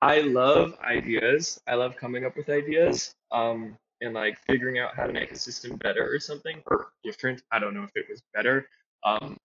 I 0.00 0.20
love 0.20 0.74
ideas. 0.82 1.60
I 1.66 1.74
love 1.74 1.96
coming 1.96 2.24
up 2.24 2.36
with 2.36 2.48
ideas. 2.48 3.14
Um, 3.32 3.76
and 4.00 4.14
like 4.14 4.38
figuring 4.46 4.78
out 4.78 4.94
how 4.94 5.06
to 5.06 5.12
make 5.12 5.32
a 5.32 5.36
system 5.36 5.76
better 5.76 6.06
or 6.08 6.20
something 6.20 6.62
or 6.66 6.88
different. 7.02 7.42
I 7.50 7.58
don't 7.58 7.74
know 7.74 7.82
if 7.82 7.90
it 7.94 8.06
was 8.08 8.22
better. 8.34 8.68
Um, 9.04 9.36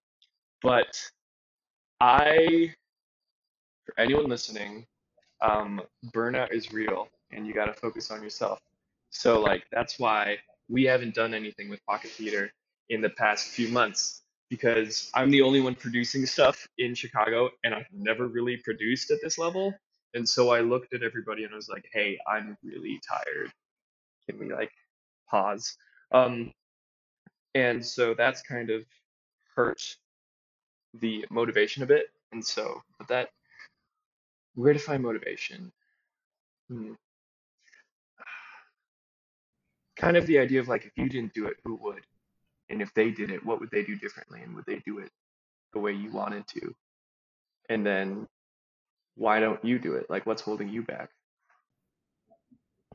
but 0.62 0.98
I, 2.01 2.74
for 3.86 3.93
anyone 4.00 4.27
listening, 4.27 4.88
um, 5.39 5.81
burnout 6.08 6.51
is 6.51 6.74
real 6.74 7.08
and 7.31 7.46
you 7.46 7.53
got 7.53 7.65
to 7.65 7.74
focus 7.74 8.10
on 8.10 8.24
yourself. 8.24 8.60
So 9.12 9.39
like 9.39 9.65
that's 9.72 10.00
why 10.00 10.38
we 10.67 10.84
haven't 10.84 11.13
done 11.13 11.36
anything 11.36 11.70
with 11.70 11.79
Pocket 11.86 12.10
Theater 12.10 12.51
in 12.89 13.01
the 13.01 13.12
past 13.12 13.50
few 13.50 13.70
months 13.70 14.24
because 14.50 15.12
I'm 15.13 15.29
the 15.29 15.43
only 15.43 15.62
one 15.62 15.75
producing 15.75 16.25
stuff 16.25 16.67
in 16.79 16.96
Chicago 16.96 17.51
and 17.63 17.75
I've 17.75 17.86
never 17.93 18.27
really 18.27 18.58
produced 18.58 19.12
at 19.12 19.20
this 19.22 19.38
level. 19.38 19.72
And 20.15 20.27
so 20.27 20.50
I 20.50 20.62
looked 20.62 20.96
at 20.96 21.03
everybody 21.03 21.43
and 21.43 21.53
I 21.53 21.55
was 21.55 21.70
like, 21.70 21.86
hey, 21.93 22.17
I'm 22.27 22.58
really 22.63 23.00
tired. 23.08 23.51
Can 24.27 24.39
we 24.39 24.51
like 24.51 24.72
pause? 25.29 25.77
Um, 26.12 26.51
and 27.53 27.86
so 27.86 28.15
that's 28.15 28.41
kind 28.41 28.72
of 28.72 28.81
hurt 29.55 29.81
the 30.93 31.25
motivation 31.29 31.83
a 31.83 31.86
bit. 31.86 32.07
And 32.31 32.45
so, 32.45 32.81
but 32.98 33.07
that, 33.10 33.29
where 34.55 34.74
to 34.74 34.79
find 34.79 35.03
motivation? 35.03 35.71
Hmm. 36.69 36.93
Kind 39.98 40.17
of 40.17 40.25
the 40.25 40.39
idea 40.39 40.60
of 40.60 40.67
like, 40.67 40.86
if 40.86 40.91
you 40.95 41.10
didn't 41.10 41.33
do 41.33 41.48
it, 41.48 41.57
who 41.63 41.75
would? 41.83 42.01
And 42.69 42.81
if 42.81 42.93
they 42.93 43.12
did 43.12 43.31
it, 43.31 43.45
what 43.45 43.60
would 43.60 43.69
they 43.71 43.83
do 43.83 43.95
differently? 43.95 44.41
And 44.41 44.55
would 44.55 44.65
they 44.65 44.81
do 44.86 45.00
it 45.00 45.12
the 45.74 45.79
way 45.79 45.93
you 45.93 46.12
wanted 46.12 46.48
to? 46.48 46.74
And 47.69 47.86
then 47.86 48.27
why 49.15 49.39
don't 49.39 49.63
you 49.63 49.77
do 49.77 49.95
it? 49.95 50.10
Like, 50.10 50.25
what's 50.25 50.41
holding 50.41 50.69
you 50.69 50.81
back? 50.81 51.10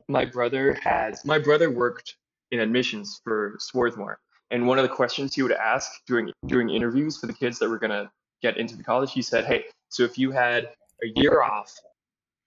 My 0.09 0.25
brother 0.25 0.79
has, 0.83 1.25
my 1.25 1.39
brother 1.39 1.71
worked 1.71 2.17
in 2.51 2.61
admissions 2.61 3.21
for 3.25 3.57
Swarthmore. 3.59 4.19
And 4.51 4.67
one 4.67 4.79
of 4.79 4.83
the 4.83 4.95
questions 4.95 5.35
he 5.35 5.43
would 5.43 5.53
ask 5.53 5.91
during 6.07 6.33
during 6.47 6.71
interviews 6.71 7.19
for 7.19 7.27
the 7.27 7.33
kids 7.33 7.59
that 7.59 7.69
were 7.69 7.79
gonna 7.79 8.11
get 8.43 8.57
into 8.57 8.77
the 8.77 8.85
college, 8.85 9.13
he 9.13 9.23
said, 9.23 9.45
"Hey, 9.45 9.65
so 9.89 10.05
if 10.05 10.19
you 10.19 10.31
had 10.31 10.71
a 11.03 11.09
year 11.17 11.43
off 11.43 11.75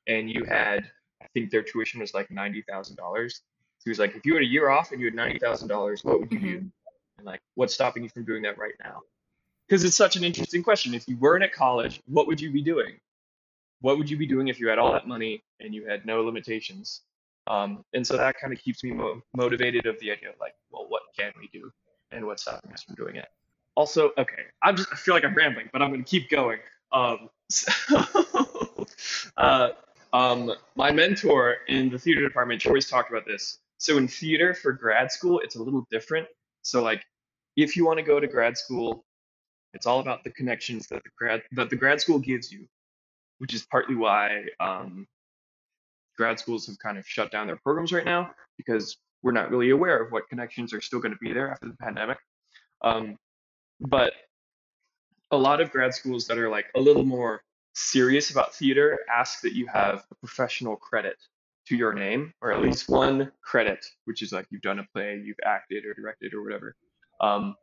and 0.08 0.29
you 0.29 0.44
had, 0.46 0.89
I 1.22 1.27
think 1.34 1.51
their 1.51 1.63
tuition 1.63 2.00
was 2.00 2.13
like 2.13 2.32
ninety 2.32 2.62
thousand 2.62 2.96
dollars. 2.96 3.41
So 3.79 3.84
he 3.86 3.89
was 3.91 4.00
like, 4.00 4.15
if 4.15 4.25
you 4.25 4.34
had 4.34 4.44
a 4.44 4.48
year 4.48 4.70
off 4.70 4.91
and 4.91 5.00
you 5.00 5.08
had 5.08 5.15
ninety 5.15 5.39
thousand 5.39 5.68
dollars, 5.68 6.03
what 6.03 6.20
would 6.20 6.32
you 6.32 6.39
do? 6.39 6.58
And 7.18 7.25
like, 7.25 7.39
what's 7.56 7.74
stopping 7.74 8.03
you 8.03 8.10
from 8.10 8.25
doing 8.25 8.41
that 8.44 8.58
right 8.58 8.74
now? 8.84 9.01
Because 9.68 9.84
it's 9.84 9.96
such 9.96 10.15
an 10.15 10.24
interesting 10.24 10.63
question. 10.63 10.94
If 10.94 11.08
you 11.08 11.18
weren't 11.18 11.44
at 11.44 11.53
college, 11.53 12.01
what 12.08 12.27
would 12.27 12.41
you 12.41 12.51
be 12.51 12.62
doing? 12.62 13.00
What 13.82 13.98
would 13.98 14.10
you 14.10 14.18
be 14.18 14.25
doing 14.25 14.48
if 14.48 14.60
you 14.60 14.68
had 14.68 14.79
all 14.79 14.91
that 14.91 15.08
money 15.08 15.44
and 15.60 15.74
you 15.74 15.86
had 15.86 16.06
no 16.06 16.24
limitations? 16.24 17.01
Um, 17.48 17.84
and 17.94 18.06
so 18.06 18.18
that 18.18 18.36
kind 18.39 18.51
of 18.51 18.60
keeps 18.60 18.84
me 18.84 18.91
mo- 18.91 19.22
motivated 19.36 19.86
of 19.86 20.00
the 20.00 20.12
idea 20.12 20.29
of 20.29 20.36
like, 20.39 20.53
well, 20.72 20.86
what 20.89 21.03
can 21.18 21.32
we 21.39 21.50
do, 21.53 21.72
and 22.12 22.25
what's 22.25 22.44
stopping 22.44 22.72
us 22.74 22.84
from 22.84 22.96
doing 22.96 23.16
it? 23.16 23.28
Also, 23.75 24.12
okay, 24.18 24.44
I'm 24.62 24.75
just 24.75 24.89
I 24.92 24.96
feel 24.96 25.13
like 25.13 25.24
I'm 25.24 25.36
rambling, 25.36 25.70
but 25.72 25.82
I'm 25.82 25.89
going 25.89 26.04
to 26.04 26.10
keep 26.10 26.30
going. 26.30 26.60
Um, 26.92 27.30
so, 27.50 27.72
uh, 29.38 29.70
um, 30.12 30.51
my 30.75 30.92
mentor 30.92 31.58
in 31.68 31.89
the 31.89 32.00
theater 32.00 32.22
department, 32.22 32.62
she 32.62 32.70
always 32.70 32.89
talked 32.89 33.12
about 33.12 33.25
this. 33.25 33.60
So 33.78 33.98
in 33.98 34.08
theater 34.08 34.54
for 34.54 34.74
grad 34.74 35.12
school, 35.12 35.39
it's 35.39 35.56
a 35.56 35.63
little 35.63 35.88
different. 35.89 36.28
So 36.63 36.84
like, 36.84 37.04
if 37.56 37.75
you 37.78 37.86
want 37.86 38.00
to 38.00 38.04
go 38.04 38.20
to 38.20 38.28
grad 38.28 38.58
school, 38.58 39.06
it's 39.74 39.86
all 39.86 40.00
about 40.00 40.24
the 40.24 40.32
connections 40.32 40.88
that 40.88 41.04
the 41.04 41.10
grad 41.18 41.44
that 41.54 41.70
the 41.70 41.75
grad 41.75 42.01
school 42.01 42.20
gives 42.20 42.51
you, 42.51 42.68
which 43.38 43.54
is 43.54 43.66
partly 43.72 43.96
why 43.96 44.46
um, 44.60 45.08
grad 46.18 46.39
schools 46.39 46.68
have 46.68 46.78
kind 46.80 46.98
of 46.98 47.08
shut 47.08 47.32
down 47.32 47.48
their 47.48 47.56
programs 47.58 47.94
right 47.94 48.06
now 48.06 48.32
because 48.58 48.98
we're 49.21 49.31
not 49.31 49.49
really 49.51 49.69
aware 49.69 50.01
of 50.01 50.11
what 50.11 50.27
connections 50.29 50.73
are 50.73 50.81
still 50.81 50.99
going 50.99 51.13
to 51.13 51.19
be 51.19 51.33
there 51.33 51.51
after 51.51 51.67
the 51.67 51.75
pandemic. 51.77 52.17
Um, 52.81 53.17
but 53.79 54.13
a 55.31 55.38
lot 55.38 55.61
of 55.61 55.71
grad 55.71 55.93
schools 55.93 56.25
that 56.27 56.38
are 56.38 56.49
like 56.49 56.65
a 56.75 56.79
little 56.79 57.05
more 57.05 57.41
serious 57.73 58.31
about 58.31 58.53
theater 58.53 58.99
ask 59.13 59.41
that 59.41 59.53
you 59.53 59.67
have 59.67 60.03
a 60.11 60.15
professional 60.15 60.75
credit 60.75 61.17
to 61.67 61.75
your 61.75 61.93
name, 61.93 62.33
or 62.41 62.51
at 62.51 62.61
least 62.61 62.89
one 62.89 63.31
credit, 63.43 63.85
which 64.05 64.21
is 64.21 64.31
like 64.31 64.47
you've 64.49 64.61
done 64.61 64.79
a 64.79 64.88
play, 64.93 65.21
you've 65.23 65.38
acted 65.45 65.85
or 65.85 65.93
directed 65.93 66.33
or 66.33 66.43
whatever, 66.43 66.75
um, 67.21 67.55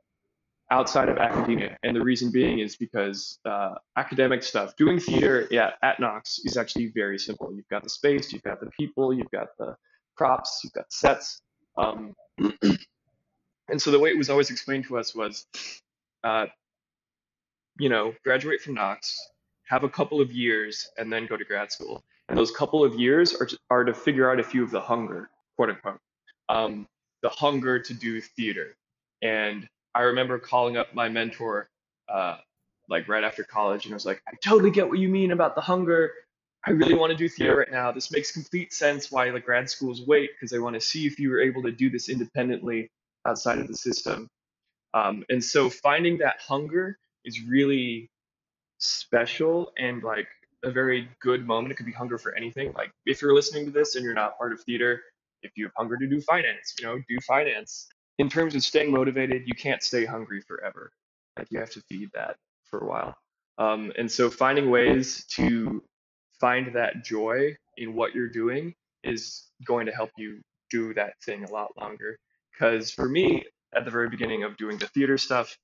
outside 0.70 1.08
of 1.08 1.18
academia. 1.18 1.76
And 1.82 1.96
the 1.96 2.02
reason 2.02 2.30
being 2.30 2.60
is 2.60 2.76
because 2.76 3.38
uh, 3.44 3.74
academic 3.96 4.42
stuff, 4.42 4.76
doing 4.76 5.00
theater 5.00 5.48
yeah, 5.50 5.70
at 5.82 5.98
Knox 5.98 6.40
is 6.44 6.56
actually 6.56 6.92
very 6.94 7.18
simple. 7.18 7.52
You've 7.52 7.68
got 7.68 7.82
the 7.82 7.90
space, 7.90 8.32
you've 8.32 8.42
got 8.42 8.60
the 8.60 8.70
people, 8.78 9.12
you've 9.12 9.30
got 9.30 9.48
the 9.58 9.76
props, 10.16 10.60
you've 10.62 10.72
got 10.72 10.92
sets. 10.92 11.40
Um, 11.76 12.14
and 13.68 13.80
so 13.80 13.90
the 13.90 13.98
way 13.98 14.10
it 14.10 14.18
was 14.18 14.30
always 14.30 14.50
explained 14.50 14.86
to 14.86 14.98
us 14.98 15.14
was, 15.14 15.46
uh, 16.24 16.46
you 17.78 17.88
know, 17.88 18.14
graduate 18.24 18.60
from 18.60 18.74
Knox, 18.74 19.16
have 19.64 19.84
a 19.84 19.88
couple 19.88 20.20
of 20.20 20.32
years, 20.32 20.88
and 20.96 21.12
then 21.12 21.26
go 21.26 21.36
to 21.36 21.44
grad 21.44 21.72
school. 21.72 22.02
And 22.28 22.36
those 22.36 22.50
couple 22.50 22.84
of 22.84 22.94
years 22.98 23.34
are 23.34 23.46
to, 23.46 23.58
are 23.70 23.84
to 23.84 23.94
figure 23.94 24.30
out 24.30 24.40
if 24.40 24.54
you 24.54 24.62
have 24.62 24.70
the 24.70 24.80
hunger, 24.80 25.30
quote 25.56 25.70
unquote, 25.70 26.00
um, 26.48 26.86
the 27.22 27.28
hunger 27.28 27.78
to 27.78 27.94
do 27.94 28.20
theater. 28.20 28.76
And 29.22 29.68
I 29.94 30.02
remember 30.02 30.38
calling 30.38 30.76
up 30.76 30.94
my 30.94 31.08
mentor, 31.08 31.68
uh, 32.08 32.38
like 32.88 33.08
right 33.08 33.24
after 33.24 33.42
college, 33.42 33.84
and 33.84 33.94
I 33.94 33.96
was 33.96 34.06
like, 34.06 34.22
I 34.28 34.32
totally 34.42 34.70
get 34.70 34.88
what 34.88 34.98
you 34.98 35.08
mean 35.08 35.32
about 35.32 35.54
the 35.54 35.60
hunger. 35.60 36.12
I 36.66 36.72
really 36.72 36.94
want 36.94 37.12
to 37.12 37.16
do 37.16 37.28
theater 37.28 37.56
right 37.56 37.70
now. 37.70 37.92
This 37.92 38.10
makes 38.10 38.32
complete 38.32 38.72
sense 38.72 39.12
why 39.12 39.30
the 39.30 39.38
grad 39.38 39.70
schools 39.70 40.02
wait 40.04 40.30
because 40.34 40.50
they 40.50 40.58
want 40.58 40.74
to 40.74 40.80
see 40.80 41.06
if 41.06 41.18
you 41.18 41.30
were 41.30 41.40
able 41.40 41.62
to 41.62 41.70
do 41.70 41.88
this 41.88 42.08
independently 42.08 42.90
outside 43.24 43.58
of 43.58 43.68
the 43.68 43.76
system. 43.76 44.28
Um, 44.92 45.24
and 45.28 45.42
so 45.42 45.70
finding 45.70 46.18
that 46.18 46.40
hunger 46.40 46.98
is 47.24 47.40
really 47.42 48.10
special 48.78 49.72
and 49.78 50.02
like 50.02 50.26
a 50.64 50.70
very 50.70 51.08
good 51.20 51.46
moment. 51.46 51.70
It 51.70 51.76
could 51.76 51.86
be 51.86 51.92
hunger 51.92 52.18
for 52.18 52.34
anything. 52.34 52.72
Like 52.72 52.90
if 53.04 53.22
you're 53.22 53.34
listening 53.34 53.66
to 53.66 53.70
this 53.70 53.94
and 53.94 54.04
you're 54.04 54.14
not 54.14 54.36
part 54.36 54.52
of 54.52 54.60
theater, 54.62 55.02
if 55.42 55.52
you 55.54 55.66
have 55.66 55.72
hunger 55.76 55.96
to 55.96 56.06
do 56.08 56.20
finance, 56.20 56.74
you 56.80 56.86
know, 56.86 56.98
do 57.08 57.18
finance. 57.24 57.86
In 58.18 58.28
terms 58.28 58.56
of 58.56 58.62
staying 58.62 58.90
motivated, 58.90 59.42
you 59.46 59.54
can't 59.54 59.82
stay 59.82 60.04
hungry 60.04 60.40
forever. 60.40 60.90
Like 61.38 61.48
you 61.50 61.60
have 61.60 61.70
to 61.70 61.80
feed 61.82 62.10
that 62.14 62.36
for 62.64 62.80
a 62.80 62.86
while. 62.86 63.14
Um, 63.58 63.92
and 63.96 64.10
so 64.10 64.30
finding 64.30 64.70
ways 64.70 65.24
to 65.30 65.82
find 66.40 66.74
that 66.74 67.04
joy 67.04 67.56
in 67.76 67.94
what 67.94 68.14
you're 68.14 68.28
doing 68.28 68.74
is 69.02 69.44
going 69.64 69.86
to 69.86 69.92
help 69.92 70.10
you 70.16 70.40
do 70.70 70.94
that 70.94 71.14
thing 71.24 71.44
a 71.44 71.50
lot 71.50 71.70
longer. 71.78 72.18
Because 72.52 72.90
for 72.90 73.08
me, 73.08 73.44
at 73.74 73.84
the 73.84 73.90
very 73.90 74.08
beginning 74.08 74.42
of 74.42 74.56
doing 74.56 74.78
the 74.78 74.86
theater 74.88 75.18
stuff, 75.18 75.56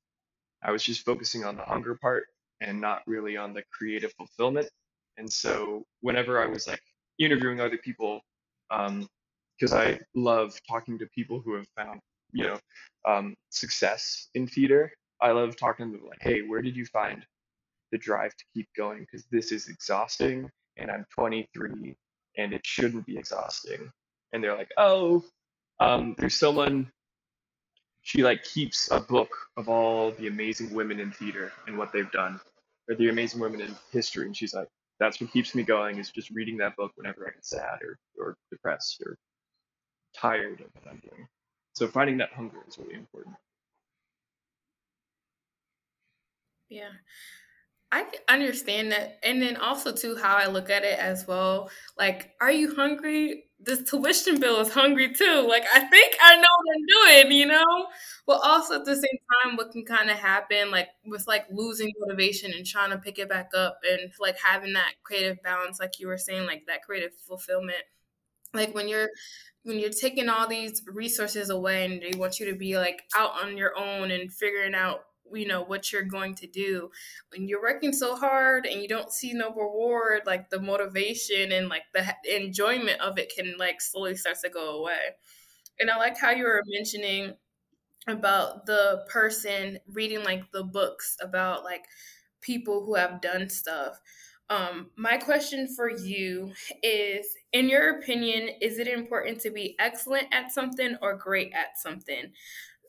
I 0.63 0.71
was 0.71 0.83
just 0.83 1.05
focusing 1.05 1.45
on 1.45 1.57
the 1.57 1.65
hunger 1.65 1.95
part 1.95 2.25
and 2.61 2.81
not 2.81 3.03
really 3.07 3.37
on 3.37 3.53
the 3.53 3.63
creative 3.73 4.13
fulfillment. 4.17 4.69
And 5.17 5.31
so 5.31 5.85
whenever 6.01 6.41
I 6.41 6.47
was 6.47 6.67
like 6.67 6.83
interviewing 7.19 7.61
other 7.61 7.79
people, 7.79 8.21
because 8.69 9.73
um, 9.73 9.79
I 9.79 9.99
love 10.15 10.59
talking 10.69 10.99
to 10.99 11.07
people 11.15 11.41
who 11.41 11.55
have 11.55 11.67
found, 11.77 12.01
you 12.33 12.47
know, 12.47 12.59
um, 13.07 13.35
success 13.51 14.29
in 14.35 14.47
theater, 14.47 14.93
I 15.21 15.33
love 15.33 15.57
talking 15.57 15.91
to 15.91 15.99
them 15.99 16.07
like, 16.07 16.21
hey, 16.21 16.43
where 16.43 16.63
did 16.63 16.77
you 16.77 16.87
find 16.87 17.25
the 17.91 17.99
drive 17.99 18.35
to 18.37 18.45
keep 18.55 18.69
going? 18.77 19.01
Because 19.01 19.27
this 19.31 19.53
is 19.53 19.69
exhausting 19.69 20.51
and 20.77 20.91
I'm 20.91 21.07
23 21.15 21.97
and 22.39 22.53
it 22.53 22.65
shouldn't 22.65 23.07
be 23.07 23.19
exhausting. 23.19 23.91
And 24.33 24.43
they're 24.43 24.57
like, 24.57 24.71
oh, 24.77 25.25
um, 25.81 26.15
there's 26.19 26.39
someone 26.39 26.91
she 28.03 28.23
like 28.23 28.45
keeps 28.45 28.91
a 28.91 29.01
book 29.01 29.31
of 29.57 29.69
all 29.69 30.11
the 30.13 30.27
amazing 30.27 30.75
women 30.75 31.01
in 31.01 31.11
theater 31.13 31.53
and 31.67 31.79
what 31.79 31.93
they've 31.93 32.11
done 32.11 32.41
or 32.89 32.97
the 32.97 33.09
amazing 33.09 33.41
women 33.41 33.61
in 33.61 33.75
history 33.93 34.27
and 34.27 34.37
she's 34.37 34.55
like 34.55 34.69
that's 34.99 35.21
what 35.21 35.33
keeps 35.33 35.55
me 35.55 35.63
going 35.63 35.99
is 35.99 36.11
just 36.11 36.31
reading 36.31 36.57
that 36.57 36.77
book 36.77 36.91
whenever 36.97 37.27
i 37.27 37.31
get 37.31 37.45
sad 37.45 37.79
or, 37.83 37.99
or 38.19 38.37
depressed 38.51 39.01
or 39.07 39.17
tired 40.17 40.61
of 40.61 40.67
what 40.75 40.91
i'm 40.91 41.01
doing. 41.01 41.27
So 41.75 41.87
finding 41.87 42.19
that 42.19 42.33
hunger 42.33 42.59
is 42.69 42.77
really 42.77 42.95
important. 42.95 43.37
Yeah 46.69 46.91
I 47.93 48.07
understand 48.27 48.93
that. 48.93 49.19
And 49.23 49.43
then 49.43 49.59
also 49.59 49.93
too 49.93 50.17
how 50.17 50.35
I 50.37 50.47
look 50.47 50.71
at 50.71 50.83
it 50.83 50.99
as 50.99 51.27
well. 51.27 51.71
Like, 51.99 52.31
are 52.41 52.51
you 52.51 52.75
hungry? 52.75 53.45
This 53.61 53.89
tuition 53.89 54.41
bill 54.41 54.61
is 54.61 54.73
hungry 54.73 55.13
too. 55.15 55.47
Like 55.47 55.65
I 55.73 55.81
think 55.81 56.17
I 56.21 56.37
know 56.37 56.43
what 56.43 56.75
I'm 56.75 57.23
doing, 57.27 57.39
you 57.39 57.47
know? 57.47 57.87
But 58.27 58.41
also 58.43 58.77
at 58.77 58.87
the 58.87 58.97
same 58.97 59.19
time, 59.45 59.57
what 59.57 59.73
can 59.73 59.85
kind 59.85 60.11
of 60.11 60.17
happen, 60.17 60.71
like 60.71 60.89
with 61.05 61.27
like 61.29 61.45
losing 61.53 61.93
motivation 62.01 62.53
and 62.53 62.67
trying 62.67 62.91
to 62.91 62.99
pick 62.99 63.19
it 63.19 63.29
back 63.29 63.51
up 63.55 63.79
and 63.89 64.11
like 64.19 64.39
having 64.43 64.73
that 64.73 64.95
creative 65.05 65.43
balance, 65.43 65.79
like 65.79 66.01
you 66.01 66.09
were 66.09 66.19
saying, 66.19 66.47
like 66.47 66.65
that 66.67 66.83
creative 66.83 67.13
fulfillment. 67.29 67.85
Like 68.55 68.75
when 68.75 68.89
you're 68.89 69.11
when 69.65 69.79
you're 69.79 69.91
taking 69.91 70.29
all 70.29 70.49
these 70.49 70.83
resources 70.87 71.51
away 71.51 71.85
and 71.85 72.03
they 72.03 72.19
want 72.19 72.41
you 72.41 72.51
to 72.51 72.57
be 72.57 72.77
like 72.79 73.03
out 73.17 73.33
on 73.45 73.57
your 73.57 73.79
own 73.79 74.11
and 74.11 74.33
figuring 74.33 74.75
out 74.75 75.05
you 75.35 75.47
know 75.47 75.63
what 75.63 75.93
you're 75.93 76.03
going 76.03 76.35
to 76.37 76.47
do. 76.47 76.91
When 77.31 77.49
you're 77.49 77.63
working 77.63 77.93
so 77.93 78.17
hard 78.17 78.67
and 78.67 78.81
you 78.83 78.89
don't 78.89 79.13
see 79.13 79.33
no 79.33 79.51
reward 79.51 80.23
like 80.27 80.51
the 80.51 80.61
motivation 80.61 81.53
and 81.53 81.69
like 81.69 81.85
the 81.95 82.05
enjoyment 82.35 83.01
of 83.01 83.19
it 83.19 83.33
can 83.35 83.57
like 83.59 83.81
slowly 83.81 84.17
starts 84.17 84.43
to 84.43 84.49
go 84.51 84.79
away. 84.81 85.17
And 85.81 85.91
i 85.91 85.97
like 85.97 86.19
how 86.19 86.31
you 86.31 86.45
were 86.45 86.63
mentioning 86.67 87.35
about 88.09 88.67
the 88.67 89.05
person 89.09 89.79
reading 89.93 90.25
like 90.25 90.51
the 90.53 90.65
books 90.65 91.17
about 91.21 91.63
like 91.65 91.85
people 92.41 92.85
who 92.85 92.95
have 92.95 93.21
done 93.21 93.49
stuff. 93.49 94.01
Um, 94.51 94.91
my 94.97 95.17
question 95.19 95.69
for 95.75 95.91
you 95.91 96.53
is 96.83 97.27
in 97.53 97.69
your 97.69 97.99
opinion, 97.99 98.51
is 98.61 98.79
it 98.79 98.89
important 98.89 99.41
to 99.43 99.51
be 99.51 99.77
excellent 99.79 100.29
at 100.33 100.53
something 100.53 100.97
or 101.01 101.15
great 101.17 101.53
at 101.55 101.79
something? 101.79 102.33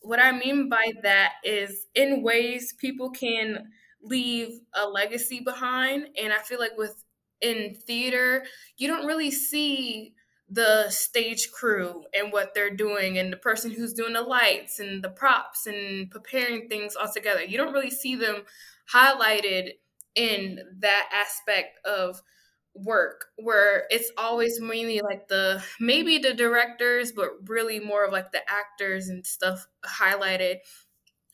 What 0.04 0.20
I 0.20 0.32
mean 0.32 0.70
by 0.70 0.92
that 1.04 1.34
is 1.44 1.88
in 1.96 2.22
ways 2.24 2.74
people 2.78 3.10
can 3.10 3.70
leave 4.02 4.60
a 4.74 4.88
legacy 4.88 5.40
behind. 5.40 6.08
And 6.22 6.34
I 6.34 6.40
feel 6.40 6.60
like 6.60 6.78
with 6.78 7.04
in 7.42 7.76
theater, 7.88 8.44
you 8.78 8.88
don't 8.88 9.06
really 9.08 9.32
see 9.32 10.14
the 10.50 10.90
stage 10.90 11.52
crew 11.52 12.04
and 12.14 12.32
what 12.32 12.54
they're 12.54 12.76
doing 12.76 13.18
and 13.18 13.32
the 13.34 13.38
person 13.38 13.72
who's 13.72 13.94
doing 13.94 14.14
the 14.14 14.22
lights 14.22 14.80
and 14.80 15.04
the 15.04 15.10
props 15.10 15.66
and 15.66 16.12
preparing 16.12 16.68
things 16.68 16.96
all 16.96 17.12
together. 17.12 17.44
You 17.44 17.58
don't 17.58 17.74
really 17.74 17.90
see 17.90 18.16
them 18.16 18.44
highlighted 18.94 19.72
in 20.16 20.60
that 20.80 21.10
aspect 21.14 21.80
of 21.86 22.22
work 22.76 23.26
where 23.38 23.86
it's 23.92 24.12
always 24.18 24.60
mainly 24.60 25.02
like 25.02 25.28
the 25.28 25.64
maybe 25.80 26.18
the 26.18 26.34
directors 26.34 27.12
but 27.12 27.30
really 27.46 27.80
more 27.80 28.04
of 28.04 28.12
like 28.12 28.32
the 28.32 28.42
actors 28.50 29.10
and 29.10 29.26
stuff 29.26 29.68
highlighted 29.86 30.56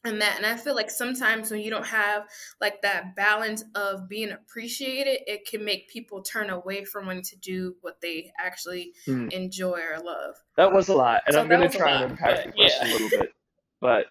and 0.03 0.22
that 0.22 0.36
and 0.36 0.46
i 0.46 0.55
feel 0.55 0.75
like 0.75 0.89
sometimes 0.89 1.50
when 1.50 1.62
you 1.62 1.69
don't 1.69 1.86
have 1.86 2.24
like 2.60 2.81
that 2.81 3.15
balance 3.15 3.63
of 3.75 4.10
being 4.10 4.31
appreciated 4.31 5.19
it 5.27 5.48
can 5.48 5.63
make 5.63 5.89
people 5.89 6.22
turn 6.22 6.50
away 6.50 6.84
from 6.84 7.05
wanting 7.05 7.24
to 7.24 7.38
do 7.38 7.74
what 7.81 8.01
they 8.01 8.31
actually 8.38 8.93
mm. 9.08 9.31
enjoy 9.31 9.79
or 9.79 10.00
love 10.03 10.36
that 10.58 10.72
was 10.72 10.89
a 10.89 10.93
lot 10.93 11.22
and 11.25 11.36
so 11.36 11.41
i'm 11.41 11.48
going 11.48 11.69
to 11.69 11.77
try 11.77 11.91
and 11.91 12.12
unpack 12.12 12.46
the 12.46 12.51
question 12.51 12.81
yeah. 12.81 12.91
a 12.91 12.91
little 12.91 13.10
bit 13.10 13.34
but 13.79 14.08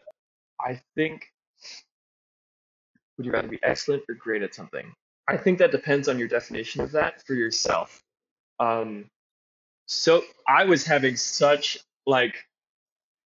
i 0.61 0.81
think 0.95 1.27
would 3.17 3.27
you 3.27 3.33
rather 3.33 3.49
be 3.49 3.59
excellent 3.63 4.03
or 4.09 4.15
great 4.15 4.43
at 4.43 4.55
something 4.55 4.95
i 5.29 5.37
think 5.37 5.59
that 5.59 5.71
depends 5.71 6.09
on 6.09 6.19
your 6.19 6.29
definition 6.29 6.81
of 6.81 6.93
that 6.93 7.25
for 7.27 7.35
yourself 7.35 8.03
um 8.61 9.05
so 9.87 10.23
i 10.47 10.65
was 10.65 10.85
having 10.85 11.17
such 11.17 11.79
like 12.07 12.35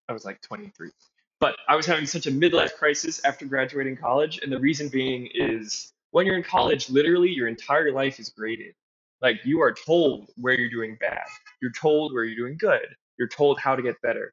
i 0.08 0.12
was 0.12 0.24
like 0.24 0.40
23 0.42 0.90
but 1.42 1.56
I 1.66 1.74
was 1.74 1.86
having 1.86 2.06
such 2.06 2.28
a 2.28 2.30
midlife 2.30 2.76
crisis 2.76 3.20
after 3.24 3.44
graduating 3.44 3.96
college. 3.96 4.38
And 4.44 4.52
the 4.52 4.60
reason 4.60 4.88
being 4.88 5.28
is 5.34 5.92
when 6.12 6.24
you're 6.24 6.36
in 6.36 6.44
college, 6.44 6.88
literally 6.88 7.30
your 7.30 7.48
entire 7.48 7.90
life 7.90 8.20
is 8.20 8.28
graded. 8.28 8.74
Like 9.20 9.40
you 9.44 9.60
are 9.60 9.74
told 9.74 10.30
where 10.36 10.54
you're 10.54 10.70
doing 10.70 10.96
bad, 11.00 11.24
you're 11.60 11.72
told 11.72 12.12
where 12.12 12.22
you're 12.22 12.36
doing 12.46 12.56
good, 12.56 12.94
you're 13.18 13.26
told 13.26 13.58
how 13.58 13.74
to 13.74 13.82
get 13.82 14.00
better. 14.02 14.32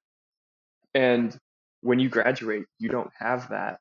And 0.93 1.35
when 1.81 1.97
you 1.97 2.09
graduate, 2.09 2.65
you 2.77 2.89
don't 2.89 3.11
have 3.17 3.49
that. 3.49 3.79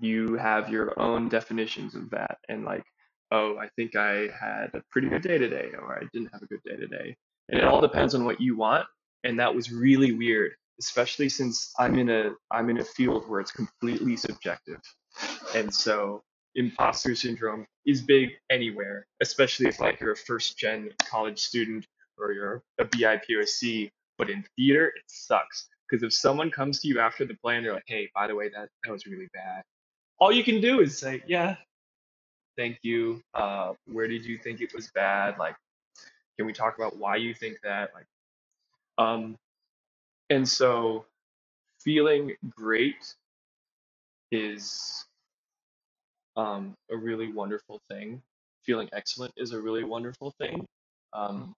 You 0.00 0.36
have 0.36 0.70
your 0.70 0.98
own 0.98 1.28
definitions 1.28 1.94
of 1.94 2.08
that. 2.10 2.38
And 2.48 2.64
like, 2.64 2.84
oh, 3.30 3.56
I 3.58 3.68
think 3.76 3.96
I 3.96 4.28
had 4.38 4.70
a 4.74 4.82
pretty 4.90 5.08
good 5.08 5.22
day 5.22 5.38
today, 5.38 5.70
or 5.78 5.98
I 5.98 6.04
didn't 6.12 6.30
have 6.32 6.42
a 6.42 6.46
good 6.46 6.62
day 6.64 6.76
today. 6.76 7.16
And 7.48 7.60
it 7.60 7.64
all 7.64 7.80
depends 7.80 8.14
on 8.14 8.24
what 8.24 8.40
you 8.40 8.56
want. 8.56 8.86
And 9.24 9.38
that 9.38 9.54
was 9.54 9.72
really 9.72 10.12
weird 10.12 10.52
especially 10.80 11.28
since 11.28 11.72
I'm 11.78 11.98
in 11.98 12.10
a 12.10 12.32
I'm 12.50 12.70
in 12.70 12.78
a 12.78 12.84
field 12.84 13.28
where 13.28 13.40
it's 13.40 13.52
completely 13.52 14.16
subjective. 14.16 14.80
And 15.54 15.72
so 15.72 16.22
imposter 16.54 17.14
syndrome 17.14 17.66
is 17.86 18.02
big 18.02 18.30
anywhere, 18.50 19.06
especially 19.22 19.66
if 19.66 19.80
like 19.80 20.00
you're 20.00 20.12
a 20.12 20.16
first 20.16 20.58
gen 20.58 20.90
college 21.04 21.38
student 21.38 21.86
or 22.18 22.32
you're 22.32 22.62
a 22.78 22.84
BIPOC. 22.84 23.90
But 24.16 24.30
in 24.30 24.44
theater, 24.56 24.86
it 24.88 25.02
sucks. 25.08 25.68
Because 25.88 26.02
if 26.02 26.12
someone 26.12 26.50
comes 26.50 26.80
to 26.80 26.88
you 26.88 27.00
after 27.00 27.24
the 27.24 27.34
play 27.34 27.56
and 27.56 27.66
they're 27.66 27.74
like, 27.74 27.84
hey, 27.86 28.08
by 28.14 28.26
the 28.26 28.34
way, 28.34 28.48
that, 28.48 28.68
that 28.84 28.92
was 28.92 29.06
really 29.06 29.28
bad, 29.34 29.62
all 30.18 30.32
you 30.32 30.44
can 30.44 30.60
do 30.60 30.80
is 30.80 30.96
say, 30.96 31.22
yeah, 31.26 31.56
thank 32.56 32.78
you. 32.82 33.22
Uh, 33.34 33.72
where 33.86 34.08
did 34.08 34.24
you 34.24 34.38
think 34.38 34.60
it 34.60 34.74
was 34.74 34.90
bad? 34.94 35.36
Like, 35.38 35.56
can 36.36 36.46
we 36.46 36.52
talk 36.52 36.76
about 36.76 36.96
why 36.96 37.16
you 37.16 37.34
think 37.34 37.58
that? 37.62 37.90
Like, 37.94 38.06
um, 38.98 39.36
and 40.30 40.48
so 40.48 41.04
feeling 41.80 42.34
great 42.50 43.14
is 44.32 45.04
um, 46.36 46.74
a 46.90 46.96
really 46.96 47.32
wonderful 47.32 47.80
thing. 47.88 48.22
Feeling 48.62 48.88
excellent 48.92 49.32
is 49.36 49.52
a 49.52 49.60
really 49.60 49.84
wonderful 49.84 50.32
thing. 50.38 50.66
Um, 51.12 51.54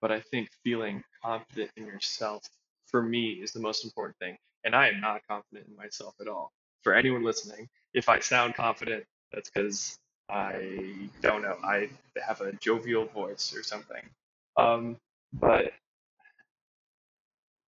but 0.00 0.12
I 0.12 0.20
think 0.20 0.48
feeling 0.64 1.02
confident 1.22 1.70
in 1.76 1.86
yourself 1.86 2.42
for 2.86 3.02
me 3.02 3.32
is 3.32 3.52
the 3.52 3.60
most 3.60 3.84
important 3.84 4.16
thing. 4.18 4.36
And 4.64 4.74
I 4.74 4.88
am 4.88 5.00
not 5.00 5.20
confident 5.28 5.68
in 5.68 5.76
myself 5.76 6.14
at 6.20 6.28
all. 6.28 6.52
For 6.82 6.94
anyone 6.94 7.24
listening, 7.24 7.68
if 7.94 8.08
I 8.08 8.20
sound 8.20 8.54
confident, 8.54 9.04
that's 9.32 9.50
because 9.50 9.98
I 10.30 11.08
don't 11.22 11.42
know. 11.42 11.56
I 11.64 11.88
have 12.22 12.40
a 12.40 12.52
jovial 12.54 13.06
voice 13.06 13.54
or 13.56 13.62
something. 13.62 14.02
Um, 14.56 14.96
but 15.32 15.72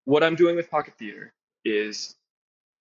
what 0.05 0.23
I'm 0.23 0.35
doing 0.35 0.55
with 0.55 0.69
Pocket 0.69 0.95
Theater 0.97 1.31
is 1.63 2.15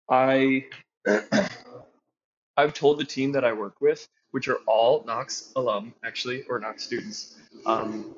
I 0.09 0.65
I've 2.57 2.73
told 2.73 2.99
the 2.99 3.05
team 3.05 3.33
that 3.33 3.43
I 3.43 3.53
work 3.53 3.81
with, 3.81 4.07
which 4.31 4.47
are 4.47 4.59
all 4.67 5.03
Knox 5.05 5.51
alum 5.55 5.93
actually, 6.05 6.43
or 6.43 6.59
Knox 6.59 6.83
students. 6.83 7.35
Um, 7.65 8.15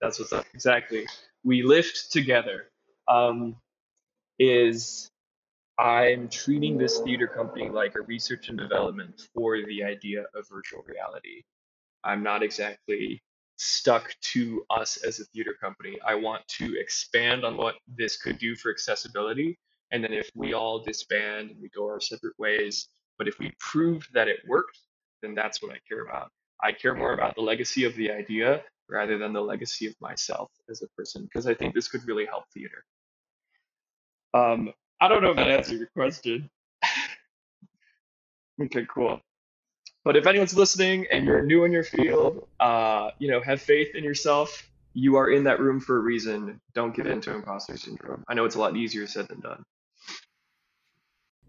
that's 0.00 0.18
what's 0.18 0.32
up. 0.32 0.46
Exactly. 0.54 1.06
We 1.44 1.62
lift 1.62 2.10
together. 2.10 2.66
Um, 3.06 3.56
is 4.38 5.10
I'm 5.78 6.28
treating 6.28 6.78
this 6.78 7.00
theater 7.00 7.26
company 7.26 7.68
like 7.68 7.96
a 7.96 8.02
research 8.02 8.48
and 8.48 8.56
development 8.56 9.28
for 9.34 9.58
the 9.66 9.82
idea 9.82 10.24
of 10.34 10.48
virtual 10.48 10.84
reality. 10.86 11.42
I'm 12.04 12.22
not 12.22 12.42
exactly 12.42 13.22
stuck 13.56 14.14
to 14.32 14.64
us 14.70 14.98
as 14.98 15.20
a 15.20 15.24
theater 15.26 15.54
company. 15.60 15.98
I 16.06 16.14
want 16.14 16.46
to 16.58 16.78
expand 16.78 17.44
on 17.44 17.56
what 17.56 17.74
this 17.88 18.16
could 18.16 18.38
do 18.38 18.54
for 18.54 18.70
accessibility. 18.70 19.58
And 19.90 20.02
then 20.02 20.12
if 20.12 20.30
we 20.34 20.54
all 20.54 20.80
disband 20.80 21.50
and 21.50 21.60
we 21.60 21.68
go 21.70 21.84
our 21.84 22.00
separate 22.00 22.38
ways, 22.38 22.88
but 23.18 23.28
if 23.28 23.38
we 23.38 23.52
prove 23.58 24.06
that 24.12 24.28
it 24.28 24.40
worked, 24.46 24.78
then 25.22 25.34
that's 25.34 25.62
what 25.62 25.72
I 25.72 25.78
care 25.88 26.04
about. 26.04 26.30
I 26.62 26.72
care 26.72 26.94
more 26.94 27.14
about 27.14 27.34
the 27.34 27.42
legacy 27.42 27.84
of 27.84 27.94
the 27.96 28.10
idea 28.10 28.62
rather 28.88 29.18
than 29.18 29.32
the 29.32 29.40
legacy 29.40 29.86
of 29.86 29.94
myself 30.00 30.50
as 30.70 30.82
a 30.82 30.88
person, 30.96 31.24
because 31.24 31.46
I 31.46 31.54
think 31.54 31.74
this 31.74 31.88
could 31.88 32.06
really 32.06 32.26
help 32.26 32.44
theater. 32.52 32.84
Um, 34.34 34.72
I 35.04 35.08
don't 35.08 35.22
know 35.22 35.32
if 35.32 35.36
that 35.36 35.48
answers 35.48 35.80
your 35.80 35.88
question. 35.88 36.48
okay, 38.62 38.86
cool. 38.88 39.20
But 40.02 40.16
if 40.16 40.26
anyone's 40.26 40.56
listening 40.56 41.06
and 41.12 41.26
you're 41.26 41.42
new 41.42 41.64
in 41.64 41.72
your 41.72 41.84
field, 41.84 42.48
uh, 42.58 43.10
you 43.18 43.30
know, 43.30 43.42
have 43.42 43.60
faith 43.60 43.94
in 43.94 44.02
yourself. 44.02 44.66
You 44.94 45.16
are 45.16 45.28
in 45.30 45.44
that 45.44 45.60
room 45.60 45.78
for 45.78 45.98
a 45.98 46.00
reason. 46.00 46.58
Don't 46.72 46.96
give 46.96 47.04
in 47.04 47.20
to 47.20 47.34
imposter 47.34 47.76
syndrome. 47.76 48.24
I 48.28 48.32
know 48.32 48.46
it's 48.46 48.54
a 48.54 48.58
lot 48.58 48.78
easier 48.78 49.06
said 49.06 49.28
than 49.28 49.40
done. 49.40 49.62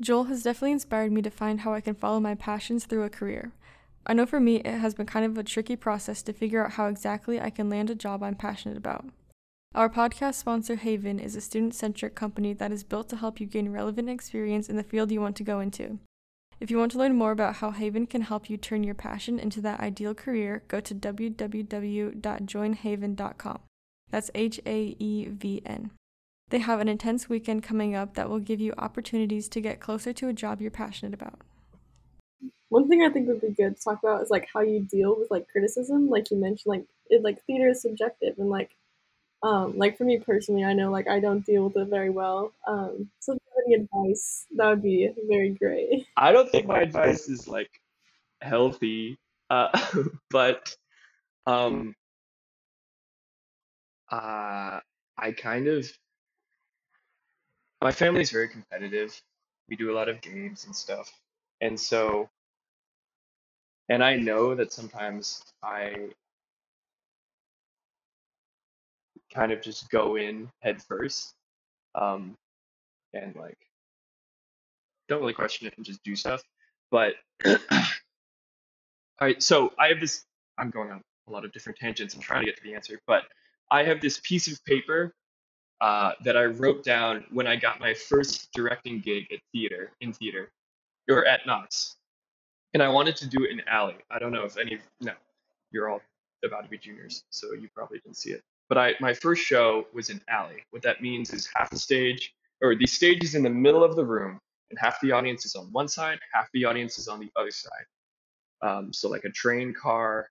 Joel 0.01 0.25
has 0.25 0.43
definitely 0.43 0.73
inspired 0.73 1.13
me 1.13 1.21
to 1.21 1.29
find 1.29 1.61
how 1.61 1.73
I 1.73 1.79
can 1.79 1.95
follow 1.95 2.19
my 2.19 2.35
passions 2.35 2.83
through 2.83 3.03
a 3.03 3.09
career. 3.09 3.53
I 4.05 4.13
know 4.13 4.25
for 4.25 4.41
me, 4.41 4.57
it 4.57 4.79
has 4.79 4.93
been 4.93 5.05
kind 5.05 5.25
of 5.25 5.37
a 5.37 5.43
tricky 5.43 5.77
process 5.77 6.21
to 6.23 6.33
figure 6.33 6.65
out 6.65 6.73
how 6.73 6.87
exactly 6.87 7.39
I 7.39 7.51
can 7.51 7.69
land 7.69 7.89
a 7.89 7.95
job 7.95 8.21
I'm 8.21 8.35
passionate 8.35 8.75
about. 8.75 9.05
Our 9.75 9.89
podcast 9.89 10.35
sponsor, 10.35 10.77
Haevn, 10.77 11.21
is 11.21 11.35
a 11.35 11.41
student 11.41 11.75
centric 11.75 12.15
company 12.15 12.53
that 12.53 12.71
is 12.71 12.85
built 12.85 13.09
to 13.09 13.17
help 13.17 13.41
you 13.41 13.45
gain 13.45 13.73
relevant 13.73 14.09
experience 14.09 14.69
in 14.69 14.77
the 14.77 14.83
field 14.83 15.11
you 15.11 15.19
want 15.19 15.35
to 15.35 15.43
go 15.43 15.59
into. 15.59 15.99
If 16.61 16.71
you 16.71 16.77
want 16.77 16.93
to 16.93 16.97
learn 16.97 17.17
more 17.17 17.33
about 17.33 17.55
how 17.55 17.71
Haevn 17.71 18.09
can 18.09 18.21
help 18.21 18.49
you 18.49 18.55
turn 18.55 18.85
your 18.85 18.95
passion 18.95 19.37
into 19.37 19.59
that 19.59 19.81
ideal 19.81 20.13
career, 20.13 20.63
go 20.69 20.79
to 20.79 20.95
www.joinhaevn.com. 20.95 23.59
That's 24.11 24.31
H 24.33 24.61
A 24.65 24.95
E 24.97 25.25
V 25.25 25.61
N. 25.65 25.91
They 26.51 26.59
have 26.59 26.79
an 26.79 26.87
intense 26.87 27.27
weekend 27.27 27.63
coming 27.63 27.95
up 27.95 28.13
that 28.13 28.29
will 28.29 28.39
give 28.39 28.61
you 28.61 28.73
opportunities 28.77 29.49
to 29.49 29.59
get 29.59 29.81
closer 29.81 30.13
to 30.13 30.29
a 30.29 30.33
job 30.33 30.61
you're 30.61 30.71
passionate 30.71 31.13
about. 31.13 31.41
One 32.69 32.87
thing 32.87 33.03
I 33.03 33.09
think 33.09 33.27
would 33.27 33.41
be 33.41 33.49
good 33.49 33.75
to 33.75 33.83
talk 33.83 33.99
about 34.01 34.21
is 34.21 34.29
like 34.29 34.47
how 34.53 34.61
you 34.61 34.79
deal 34.79 35.17
with 35.19 35.29
like 35.29 35.49
criticism, 35.49 36.07
like 36.07 36.31
you 36.31 36.37
mentioned, 36.37 36.67
like 36.67 36.85
it 37.09 37.23
like 37.23 37.43
theater 37.43 37.67
is 37.67 37.81
subjective 37.81 38.35
and 38.37 38.49
like 38.49 38.77
um, 39.45 39.77
like 39.77 39.95
for 39.95 40.05
me 40.05 40.17
personally, 40.17 40.63
I 40.63 40.73
know 40.73 40.89
like 40.89 41.07
I 41.07 41.19
don't 41.19 41.45
deal 41.45 41.65
with 41.65 41.77
it 41.77 41.87
very 41.87 42.09
well. 42.09 42.51
Um, 42.67 43.11
so 43.19 43.33
if 43.33 43.39
you 43.45 43.51
have 43.55 43.63
any 43.67 44.07
advice, 44.09 44.47
that 44.55 44.67
would 44.69 44.81
be 44.81 45.11
very 45.27 45.51
great. 45.51 46.07
I 46.17 46.31
don't 46.31 46.49
think 46.49 46.65
my 46.65 46.79
advice 46.81 47.29
is 47.29 47.47
like 47.47 47.69
healthy, 48.41 49.19
uh, 49.51 49.69
but 50.31 50.75
um, 51.45 51.95
uh, 54.11 54.79
I 55.17 55.31
kind 55.37 55.67
of 55.67 55.85
my 57.83 57.91
family's 57.91 58.31
very 58.31 58.49
competitive. 58.49 59.21
We 59.69 59.75
do 59.75 59.91
a 59.91 59.95
lot 59.95 60.09
of 60.09 60.21
games 60.21 60.65
and 60.65 60.75
stuff, 60.75 61.11
and 61.61 61.79
so 61.79 62.29
and 63.89 64.03
I 64.03 64.15
know 64.15 64.55
that 64.55 64.73
sometimes 64.73 65.43
I 65.61 66.09
kind 69.35 69.51
of 69.51 69.61
just 69.61 69.89
go 69.89 70.15
in 70.15 70.49
head 70.61 70.81
first 70.81 71.33
um, 71.93 72.35
and 73.13 73.35
like 73.35 73.57
don't 75.07 75.19
really 75.19 75.33
question 75.33 75.67
it 75.67 75.73
and 75.77 75.85
just 75.85 76.01
do 76.03 76.15
stuff. 76.15 76.41
But 76.89 77.15
all 77.45 77.57
right, 79.21 79.43
so 79.43 79.73
I 79.77 79.89
have 79.89 79.99
this 79.99 80.23
I'm 80.57 80.69
going 80.69 80.91
on 80.91 81.01
a 81.27 81.31
lot 81.31 81.43
of 81.43 81.51
different 81.51 81.77
tangents 81.77 82.13
and 82.13 82.23
trying 82.23 82.41
to 82.41 82.45
get 82.45 82.57
to 82.57 82.63
the 82.63 82.73
answer, 82.73 82.99
but 83.07 83.23
I 83.69 83.83
have 83.83 83.99
this 83.99 84.21
piece 84.23 84.47
of 84.51 84.63
paper 84.65 85.13
uh, 85.81 86.13
that 86.23 86.37
I 86.37 86.45
wrote 86.45 86.83
down 86.83 87.25
when 87.31 87.47
I 87.47 87.55
got 87.57 87.79
my 87.79 87.93
first 87.93 88.49
directing 88.53 89.01
gig 89.01 89.25
at 89.33 89.39
theater 89.51 89.91
in 89.99 90.13
theater 90.13 90.51
or 91.09 91.25
at 91.25 91.45
Knox, 91.45 91.97
and 92.73 92.81
I 92.81 92.87
wanted 92.89 93.17
to 93.17 93.27
do 93.27 93.43
it 93.43 93.51
in 93.51 93.61
alley. 93.67 93.95
I 94.09 94.19
don't 94.19 94.31
know 94.31 94.45
if 94.45 94.57
any 94.57 94.79
no, 95.01 95.13
you're 95.71 95.89
all 95.89 96.01
about 96.45 96.63
to 96.63 96.69
be 96.69 96.77
juniors, 96.77 97.23
so 97.31 97.53
you 97.53 97.67
probably 97.75 97.99
didn't 97.99 98.17
see 98.17 98.31
it. 98.31 98.41
But 98.69 98.77
I 98.77 98.95
my 98.99 99.13
first 99.13 99.43
show 99.43 99.85
was 99.93 100.09
in 100.09 100.21
alley. 100.29 100.63
What 100.71 100.83
that 100.83 101.01
means 101.01 101.33
is 101.33 101.49
half 101.55 101.69
the 101.69 101.79
stage 101.79 102.33
or 102.61 102.75
the 102.75 102.87
stage 102.87 103.23
is 103.23 103.35
in 103.35 103.43
the 103.43 103.49
middle 103.49 103.83
of 103.83 103.95
the 103.95 104.05
room, 104.05 104.39
and 104.69 104.79
half 104.79 104.99
the 105.01 105.11
audience 105.11 105.45
is 105.45 105.55
on 105.55 105.71
one 105.71 105.87
side, 105.87 106.19
half 106.33 106.49
the 106.53 106.65
audience 106.65 106.97
is 106.97 107.07
on 107.07 107.19
the 107.19 107.31
other 107.35 107.51
side. 107.51 107.85
Um, 108.61 108.93
so 108.93 109.09
like 109.09 109.25
a 109.25 109.31
train 109.31 109.73
car, 109.73 110.29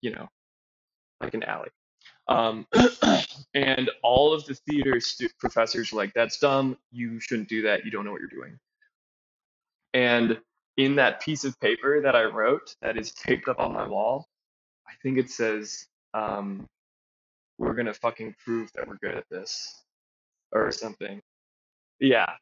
you 0.00 0.12
know, 0.12 0.28
like 1.20 1.34
an 1.34 1.44
alley. 1.44 1.68
Um, 2.28 2.66
and 3.54 3.90
all 4.02 4.32
of 4.32 4.44
the 4.46 4.54
theater 4.54 5.00
stu- 5.00 5.28
professors 5.38 5.92
were 5.92 5.98
like, 5.98 6.14
"That's 6.14 6.38
dumb. 6.38 6.76
You 6.90 7.20
shouldn't 7.20 7.48
do 7.48 7.62
that. 7.62 7.84
You 7.84 7.90
don't 7.90 8.04
know 8.04 8.12
what 8.12 8.20
you're 8.20 8.28
doing." 8.30 8.58
And 9.94 10.40
in 10.76 10.96
that 10.96 11.20
piece 11.20 11.44
of 11.44 11.58
paper 11.60 12.00
that 12.02 12.16
I 12.16 12.24
wrote, 12.24 12.74
that 12.82 12.96
is 12.96 13.12
taped 13.12 13.48
up 13.48 13.58
on 13.60 13.72
my 13.72 13.86
wall, 13.86 14.28
I 14.88 14.92
think 15.02 15.18
it 15.18 15.30
says, 15.30 15.86
um, 16.14 16.66
"We're 17.62 17.74
gonna 17.74 17.94
fucking 17.94 18.34
prove 18.44 18.72
that 18.74 18.88
we're 18.88 18.98
good 18.98 19.16
at 19.16 19.28
this," 19.30 19.82
or 20.52 20.72
something. 20.72 21.22
Yeah. 22.00 22.36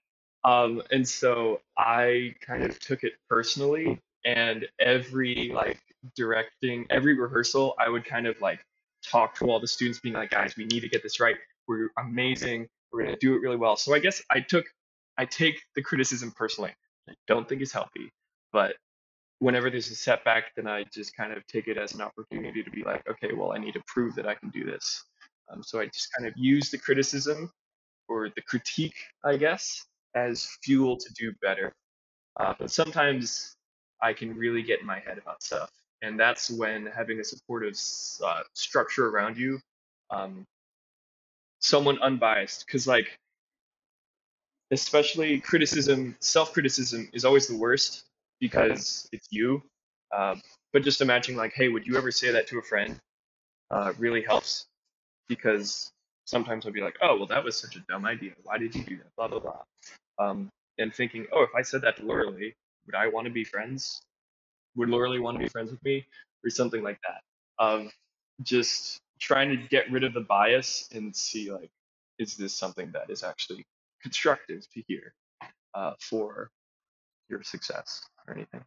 Um, 0.44 0.82
and 0.90 1.06
so 1.06 1.60
I 1.76 2.34
kind 2.40 2.64
of 2.64 2.78
took 2.80 3.04
it 3.04 3.12
personally, 3.28 4.00
and 4.24 4.66
every 4.78 5.52
like 5.54 5.80
directing, 6.16 6.86
every 6.90 7.14
rehearsal, 7.18 7.74
I 7.78 7.88
would 7.88 8.04
kind 8.04 8.26
of 8.26 8.40
like 8.40 8.64
talk 9.04 9.34
to 9.36 9.50
all 9.50 9.60
the 9.60 9.68
students, 9.68 10.00
being 10.00 10.14
like, 10.14 10.30
guys, 10.30 10.56
we 10.56 10.64
need 10.64 10.80
to 10.80 10.88
get 10.88 11.02
this 11.02 11.20
right. 11.20 11.36
We're 11.68 11.90
amazing. 11.98 12.68
We're 12.92 13.04
gonna 13.04 13.16
do 13.18 13.34
it 13.34 13.40
really 13.40 13.56
well. 13.56 13.76
So 13.76 13.94
I 13.94 13.98
guess 13.98 14.22
I 14.30 14.40
took, 14.40 14.66
I 15.18 15.26
take 15.26 15.60
the 15.74 15.82
criticism 15.82 16.32
personally. 16.32 16.74
I 17.08 17.12
don't 17.28 17.48
think 17.48 17.60
it's 17.62 17.72
healthy, 17.72 18.10
but 18.52 18.76
whenever 19.40 19.70
there's 19.70 19.90
a 19.90 19.94
setback, 19.94 20.54
then 20.56 20.66
I 20.66 20.84
just 20.92 21.16
kind 21.16 21.32
of 21.32 21.46
take 21.46 21.68
it 21.68 21.76
as 21.76 21.94
an 21.94 22.00
opportunity 22.00 22.62
to 22.62 22.70
be 22.70 22.82
like, 22.82 23.06
okay, 23.08 23.32
well, 23.34 23.52
I 23.52 23.58
need 23.58 23.74
to 23.74 23.82
prove 23.86 24.14
that 24.16 24.26
I 24.26 24.34
can 24.34 24.50
do 24.50 24.64
this. 24.64 25.04
Um, 25.50 25.62
so 25.62 25.80
I 25.80 25.86
just 25.86 26.08
kind 26.16 26.28
of 26.28 26.34
use 26.36 26.70
the 26.70 26.78
criticism 26.78 27.50
or 28.08 28.28
the 28.34 28.42
critique, 28.42 28.96
I 29.24 29.36
guess, 29.36 29.84
as 30.14 30.48
fuel 30.62 30.96
to 30.96 31.12
do 31.14 31.32
better. 31.42 31.72
Uh, 32.38 32.54
but 32.58 32.70
sometimes 32.70 33.56
I 34.02 34.12
can 34.12 34.36
really 34.36 34.62
get 34.62 34.80
in 34.80 34.86
my 34.86 35.00
head 35.00 35.18
about 35.18 35.42
stuff, 35.42 35.70
and 36.02 36.18
that's 36.18 36.50
when 36.50 36.86
having 36.86 37.20
a 37.20 37.24
supportive 37.24 37.74
uh, 38.24 38.42
structure 38.54 39.08
around 39.08 39.36
you, 39.36 39.60
um, 40.10 40.46
someone 41.60 41.98
unbiased, 42.00 42.66
because 42.66 42.86
like 42.86 43.18
especially 44.70 45.40
criticism, 45.40 46.16
self-criticism 46.20 47.10
is 47.12 47.24
always 47.24 47.48
the 47.48 47.56
worst 47.56 48.04
because 48.40 49.08
it's 49.12 49.26
you. 49.30 49.62
Um, 50.16 50.40
but 50.72 50.82
just 50.82 51.00
imagine 51.00 51.36
like, 51.36 51.52
hey, 51.54 51.68
would 51.68 51.86
you 51.86 51.96
ever 51.96 52.10
say 52.12 52.30
that 52.30 52.46
to 52.48 52.58
a 52.58 52.62
friend? 52.62 52.96
Uh, 53.70 53.92
really 53.98 54.22
helps 54.22 54.66
because 55.30 55.92
sometimes 56.26 56.66
I'll 56.66 56.72
be 56.72 56.82
like, 56.82 56.96
oh, 57.00 57.16
well, 57.16 57.28
that 57.28 57.42
was 57.42 57.56
such 57.56 57.76
a 57.76 57.80
dumb 57.88 58.04
idea. 58.04 58.32
Why 58.42 58.58
did 58.58 58.74
you 58.74 58.82
do 58.82 58.96
that? 58.98 59.16
Blah 59.16 59.28
blah 59.28 59.38
blah. 59.38 59.62
Um, 60.18 60.50
and 60.76 60.92
thinking, 60.92 61.26
oh, 61.32 61.42
if 61.42 61.54
I 61.56 61.62
said 61.62 61.82
that 61.82 61.96
to 61.98 62.04
Lorelei, 62.04 62.50
would 62.84 62.94
I 62.96 63.06
want 63.08 63.26
to 63.26 63.32
be 63.32 63.44
friends? 63.44 64.02
Would 64.76 64.90
Lorelei 64.90 65.20
want 65.20 65.38
to 65.38 65.42
be 65.42 65.48
friends 65.48 65.70
with 65.70 65.82
me, 65.84 66.04
or 66.44 66.50
something 66.50 66.82
like 66.82 66.98
that? 67.08 67.22
Of 67.58 67.86
just 68.42 68.98
trying 69.20 69.50
to 69.50 69.56
get 69.56 69.90
rid 69.90 70.04
of 70.04 70.12
the 70.14 70.20
bias 70.20 70.88
and 70.92 71.14
see 71.14 71.52
like, 71.52 71.70
is 72.18 72.36
this 72.36 72.54
something 72.54 72.90
that 72.92 73.08
is 73.08 73.22
actually 73.22 73.64
constructive 74.02 74.66
to 74.74 74.82
hear 74.88 75.14
uh, 75.74 75.92
for 76.00 76.50
your 77.28 77.42
success 77.44 78.02
or 78.26 78.34
anything? 78.34 78.62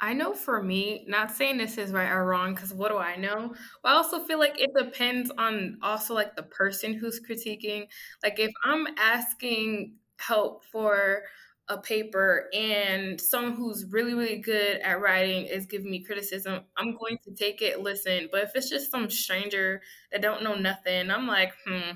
I 0.00 0.12
know 0.12 0.32
for 0.32 0.62
me, 0.62 1.04
not 1.08 1.32
saying 1.32 1.58
this 1.58 1.76
is 1.76 1.90
right 1.92 2.10
or 2.10 2.24
wrong, 2.24 2.54
because 2.54 2.72
what 2.72 2.90
do 2.90 2.98
I 2.98 3.16
know? 3.16 3.54
But 3.82 3.88
I 3.90 3.94
also 3.94 4.20
feel 4.24 4.38
like 4.38 4.60
it 4.60 4.70
depends 4.78 5.30
on 5.36 5.78
also 5.82 6.14
like 6.14 6.36
the 6.36 6.44
person 6.44 6.94
who's 6.94 7.20
critiquing. 7.20 7.88
Like 8.22 8.38
if 8.38 8.52
I'm 8.64 8.86
asking 8.96 9.94
help 10.18 10.64
for 10.64 11.22
a 11.68 11.78
paper 11.78 12.48
and 12.54 13.20
someone 13.20 13.54
who's 13.56 13.86
really, 13.90 14.14
really 14.14 14.38
good 14.38 14.78
at 14.82 15.00
writing 15.00 15.46
is 15.46 15.66
giving 15.66 15.90
me 15.90 16.04
criticism, 16.04 16.62
I'm 16.76 16.96
going 16.96 17.18
to 17.24 17.32
take 17.34 17.60
it, 17.60 17.80
listen. 17.80 18.28
But 18.30 18.44
if 18.44 18.52
it's 18.54 18.70
just 18.70 18.92
some 18.92 19.10
stranger 19.10 19.82
that 20.12 20.22
don't 20.22 20.44
know 20.44 20.54
nothing, 20.54 21.10
I'm 21.10 21.26
like, 21.26 21.52
hmm, 21.66 21.90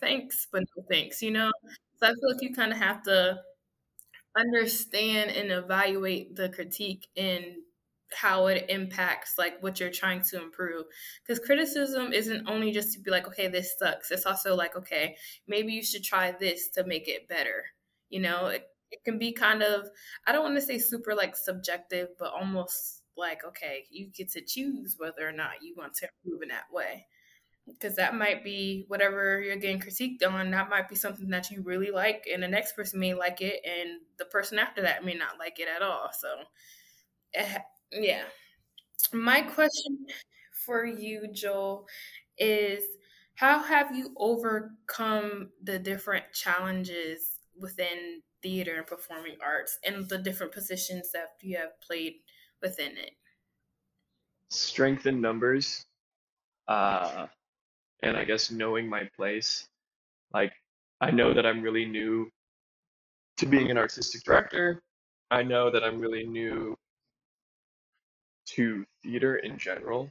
thanks, 0.00 0.46
but 0.50 0.62
no 0.76 0.84
thanks, 0.90 1.22
you 1.22 1.30
know? 1.30 1.52
So 1.98 2.06
I 2.06 2.10
feel 2.10 2.32
like 2.32 2.42
you 2.42 2.54
kind 2.54 2.72
of 2.72 2.78
have 2.78 3.02
to 3.04 3.38
understand 4.36 5.30
and 5.30 5.50
evaluate 5.50 6.36
the 6.36 6.48
critique 6.50 7.06
and 7.16 7.44
how 8.12 8.46
it 8.46 8.66
impacts 8.68 9.34
like 9.36 9.60
what 9.62 9.80
you're 9.80 9.90
trying 9.90 10.22
to 10.22 10.40
improve. 10.40 10.84
Because 11.26 11.44
criticism 11.44 12.12
isn't 12.12 12.48
only 12.48 12.70
just 12.72 12.92
to 12.94 13.00
be 13.00 13.10
like 13.10 13.26
okay 13.26 13.48
this 13.48 13.76
sucks. 13.78 14.10
It's 14.10 14.26
also 14.26 14.54
like 14.54 14.76
okay 14.76 15.16
maybe 15.48 15.72
you 15.72 15.82
should 15.82 16.04
try 16.04 16.32
this 16.32 16.68
to 16.70 16.84
make 16.86 17.08
it 17.08 17.28
better. 17.28 17.64
You 18.08 18.20
know 18.20 18.46
it, 18.46 18.64
it 18.92 19.02
can 19.04 19.18
be 19.18 19.32
kind 19.32 19.62
of 19.64 19.88
i 20.26 20.32
don't 20.32 20.44
want 20.44 20.54
to 20.54 20.60
say 20.60 20.78
super 20.78 21.14
like 21.14 21.34
subjective 21.36 22.08
but 22.20 22.32
almost 22.32 23.02
like 23.16 23.44
okay 23.44 23.84
you 23.90 24.06
get 24.16 24.30
to 24.30 24.40
choose 24.40 24.94
whether 24.98 25.26
or 25.28 25.32
not 25.32 25.62
you 25.62 25.74
want 25.76 25.92
to 25.94 26.06
improve 26.24 26.42
in 26.42 26.48
that 26.48 26.66
way 26.72 27.04
because 27.66 27.96
that 27.96 28.14
might 28.14 28.44
be 28.44 28.84
whatever 28.88 29.40
you're 29.40 29.56
getting 29.56 29.80
critiqued 29.80 30.26
on 30.26 30.50
that 30.50 30.70
might 30.70 30.88
be 30.88 30.94
something 30.94 31.28
that 31.28 31.50
you 31.50 31.62
really 31.62 31.90
like 31.90 32.24
and 32.32 32.42
the 32.42 32.48
next 32.48 32.76
person 32.76 33.00
may 33.00 33.14
like 33.14 33.40
it 33.40 33.60
and 33.64 34.00
the 34.18 34.24
person 34.26 34.58
after 34.58 34.82
that 34.82 35.04
may 35.04 35.14
not 35.14 35.38
like 35.38 35.58
it 35.58 35.68
at 35.68 35.82
all 35.82 36.10
so 36.18 36.28
eh, 37.34 37.58
yeah. 37.92 38.24
My 39.12 39.42
question 39.42 40.06
for 40.64 40.84
you 40.84 41.28
joel 41.32 41.86
is 42.38 42.82
how 43.36 43.62
have 43.62 43.94
you 43.94 44.14
overcome 44.16 45.50
the 45.62 45.78
different 45.78 46.24
challenges 46.32 47.38
within 47.58 48.22
theater 48.42 48.76
and 48.76 48.86
performing 48.86 49.36
arts 49.44 49.78
and 49.84 50.08
the 50.08 50.18
different 50.18 50.52
positions 50.52 51.10
that 51.12 51.28
you 51.42 51.56
have 51.58 51.80
played 51.86 52.14
within 52.62 52.92
it? 52.96 53.12
Strength 54.48 55.06
in 55.06 55.20
numbers. 55.20 55.84
Uh, 56.66 57.26
and 58.02 58.16
I 58.16 58.24
guess 58.24 58.50
knowing 58.50 58.88
my 58.88 59.08
place. 59.16 59.66
Like, 60.32 60.52
I 61.00 61.10
know 61.10 61.32
that 61.34 61.46
I'm 61.46 61.62
really 61.62 61.84
new 61.84 62.30
to 63.38 63.46
being 63.46 63.70
an 63.70 63.78
artistic 63.78 64.22
director. 64.24 64.82
I 65.30 65.42
know 65.42 65.70
that 65.70 65.84
I'm 65.84 66.00
really 66.00 66.26
new 66.26 66.76
to 68.46 68.84
theater 69.02 69.36
in 69.36 69.58
general. 69.58 70.10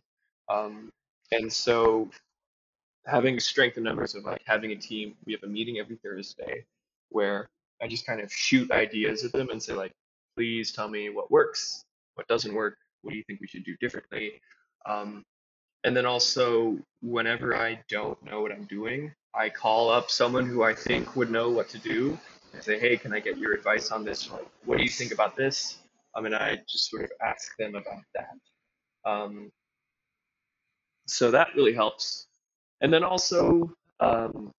Um, 0.50 0.92
and 1.32 1.52
so 1.52 2.10
having 3.06 3.40
strength 3.40 3.78
in 3.78 3.84
numbers 3.84 4.16
of 4.16 4.24
like 4.24 4.42
having 4.46 4.72
a 4.72 4.76
team, 4.76 5.16
we 5.26 5.34
have 5.34 5.44
a 5.44 5.48
meeting 5.48 5.80
every 5.80 5.98
Thursday 6.04 6.66
where 7.10 7.48
I 7.82 7.88
just 7.88 8.06
kind 8.06 8.22
of 8.22 8.32
shoot 8.32 8.72
ideas 8.72 9.24
at 9.24 9.32
them 9.32 9.50
and 9.50 9.62
say 9.62 9.74
like, 9.74 9.92
please 10.36 10.72
tell 10.72 10.90
me 10.90 11.10
what 11.10 11.32
works, 11.32 11.84
what 12.16 12.28
doesn't 12.28 12.54
work, 12.54 12.78
what 13.02 13.12
do 13.12 13.18
you 13.18 13.24
think 13.24 13.42
we 13.42 13.48
should 13.48 13.64
do 13.64 13.76
differently? 13.80 14.42
Um, 14.86 15.24
and 15.86 15.96
then 15.96 16.08
also, 16.08 16.80
whenever 17.04 17.56
I 17.56 17.80
don't 17.90 18.22
know 18.26 18.42
what 18.42 18.52
I'm 18.52 18.66
doing, 18.66 19.14
I 19.36 19.50
call 19.50 19.92
up 19.92 20.10
someone 20.10 20.48
who 20.48 20.64
I 20.64 20.74
think 20.74 21.16
would 21.16 21.30
know 21.30 21.52
what 21.52 21.70
to 21.70 21.78
do 21.78 22.18
and 22.54 22.64
say, 22.64 22.80
hey, 22.80 22.98
can 22.98 23.14
I 23.14 23.20
get 23.20 23.38
your 23.38 23.54
advice 23.54 23.92
on 23.92 24.04
this? 24.04 24.32
Like, 24.32 24.48
what 24.66 24.80
do 24.80 24.84
you 24.84 24.90
think 24.90 25.12
about 25.12 25.38
this? 25.38 25.78
I 26.16 26.22
mean, 26.22 26.34
I 26.34 26.58
just 26.68 26.90
sort 26.90 27.04
of 27.04 27.12
ask 27.24 27.56
them 27.58 27.76
about 27.76 28.02
that. 28.16 29.10
Um, 29.10 29.52
so 31.06 31.30
that 31.30 31.50
really 31.56 31.74
helps. 31.74 32.26
And 32.82 32.92
then 32.92 33.04
also, 33.04 33.72
um, 34.00 34.52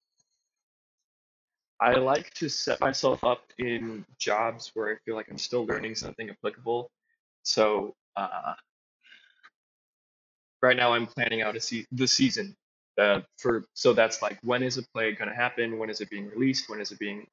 I 1.80 1.94
like 1.94 2.32
to 2.34 2.48
set 2.48 2.80
myself 2.80 3.24
up 3.24 3.42
in 3.58 4.04
jobs 4.16 4.70
where 4.74 4.92
I 4.92 4.96
feel 5.04 5.16
like 5.16 5.26
I'm 5.28 5.38
still 5.38 5.66
learning 5.66 5.96
something 5.96 6.30
applicable. 6.30 6.88
So 7.42 7.96
uh, 8.14 8.54
right 10.66 10.76
now 10.76 10.92
I'm 10.92 11.06
planning 11.06 11.42
out 11.42 11.56
a 11.56 11.60
se- 11.60 11.86
the 11.92 12.06
season 12.06 12.54
uh, 12.98 13.20
for 13.38 13.64
so 13.74 13.92
that's 13.92 14.22
like 14.22 14.38
when 14.42 14.62
is 14.62 14.78
a 14.78 14.82
play 14.94 15.12
going 15.12 15.30
to 15.30 15.36
happen? 15.36 15.78
When 15.78 15.90
is 15.90 16.00
it 16.00 16.10
being 16.10 16.28
released? 16.28 16.68
When 16.68 16.80
is 16.80 16.92
it 16.92 16.98
being 16.98 17.26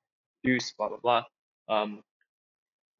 produced? 0.43 0.75
Blah 0.77 0.89
blah 0.89 0.97
blah. 0.97 1.23
Um, 1.69 2.01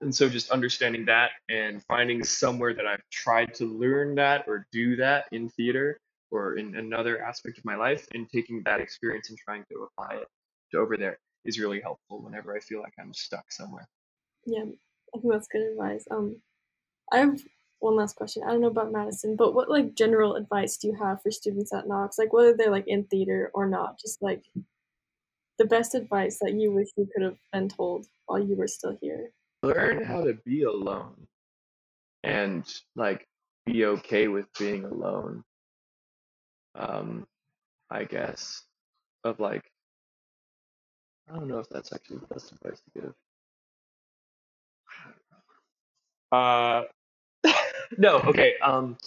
and 0.02 0.13
so 0.13 0.28
just 0.28 0.52
understanding 0.52 1.06
that 1.06 1.32
and 1.50 1.82
finding 1.86 2.24
somewhere 2.24 2.74
that 2.74 2.86
I've 2.86 3.04
tried 3.12 3.54
to 3.56 3.65
learn 3.65 4.15
that 4.15 4.46
or 4.48 4.67
do 4.72 4.96
that 4.98 5.26
in 5.32 5.50
theater 5.50 5.98
or 6.32 6.58
in 6.58 6.76
another 6.76 7.24
aspect 7.24 7.58
of 7.58 7.65
my 7.65 7.76
life 7.76 8.08
and 8.13 8.30
taking 8.30 8.62
that 8.65 8.82
experience 8.82 9.30
and 9.30 9.38
trying 9.38 9.63
to 9.72 9.88
apply 9.88 10.15
it 10.17 10.28
to 10.72 10.80
over 10.80 10.98
there 10.98 11.19
is 11.46 11.60
really 11.60 11.80
helpful 11.80 12.22
whenever 12.22 12.56
I 12.56 12.60
feel 12.60 12.82
like 12.82 12.93
I'm 13.00 13.13
stuck 13.13 13.50
somewhere. 13.52 13.88
Yeah, 14.46 14.63
I 15.15 15.19
think 15.19 15.32
that's 15.32 15.48
good 15.48 15.62
advice. 15.62 16.06
Um, 16.12 16.38
I 17.12 17.19
have 17.19 17.39
one 17.84 17.98
last 17.98 18.15
question. 18.15 18.43
I 18.43 18.52
don't 18.52 18.62
know 18.62 18.67
about 18.67 18.91
Madison, 18.91 19.36
but 19.36 19.54
what 19.54 19.69
like 19.69 19.93
general 19.96 20.36
advice 20.36 20.78
do 20.78 20.88
you 20.88 20.96
have 20.96 21.22
for 21.22 21.32
students 21.32 21.74
at 21.74 21.88
Knox? 21.88 22.17
Like 22.17 22.34
whether 22.34 22.56
they're 22.56 22.72
like 22.72 22.88
in 22.88 23.04
theater 23.06 23.52
or 23.54 23.67
not, 23.67 24.00
just 24.00 24.22
like 24.22 24.43
the 25.60 25.65
best 25.65 25.93
advice 25.93 26.39
that 26.41 26.54
you 26.54 26.72
wish 26.72 26.88
you 26.98 27.08
could 27.13 27.24
have 27.24 27.38
been 27.52 27.69
told 27.69 28.08
while 28.26 28.39
you 28.39 28.56
were 28.56 28.67
still 28.67 28.98
here. 29.02 29.32
Learn 29.62 30.04
how 30.04 30.24
to 30.24 30.34
be 30.46 30.63
alone 30.63 31.28
and 32.24 32.65
like 32.96 33.28
be 33.65 33.86
okay 33.86 34.28
with 34.30 34.48
being 34.58 34.86
alone. 34.86 35.43
Um, 36.76 37.28
I 37.91 38.06
guess 38.06 38.63
of 39.24 39.39
like 39.39 39.63
I 41.30 41.36
don't 41.36 41.48
know 41.48 41.60
if 41.60 41.69
that's 41.69 41.93
actually 41.93 42.17
the 42.17 42.34
best 42.34 42.52
advice 42.52 42.82
to 42.82 43.02
give. 43.02 43.13
Uh, 46.32 46.84
no, 47.97 48.17
okay. 48.19 48.53
Um, 48.62 48.97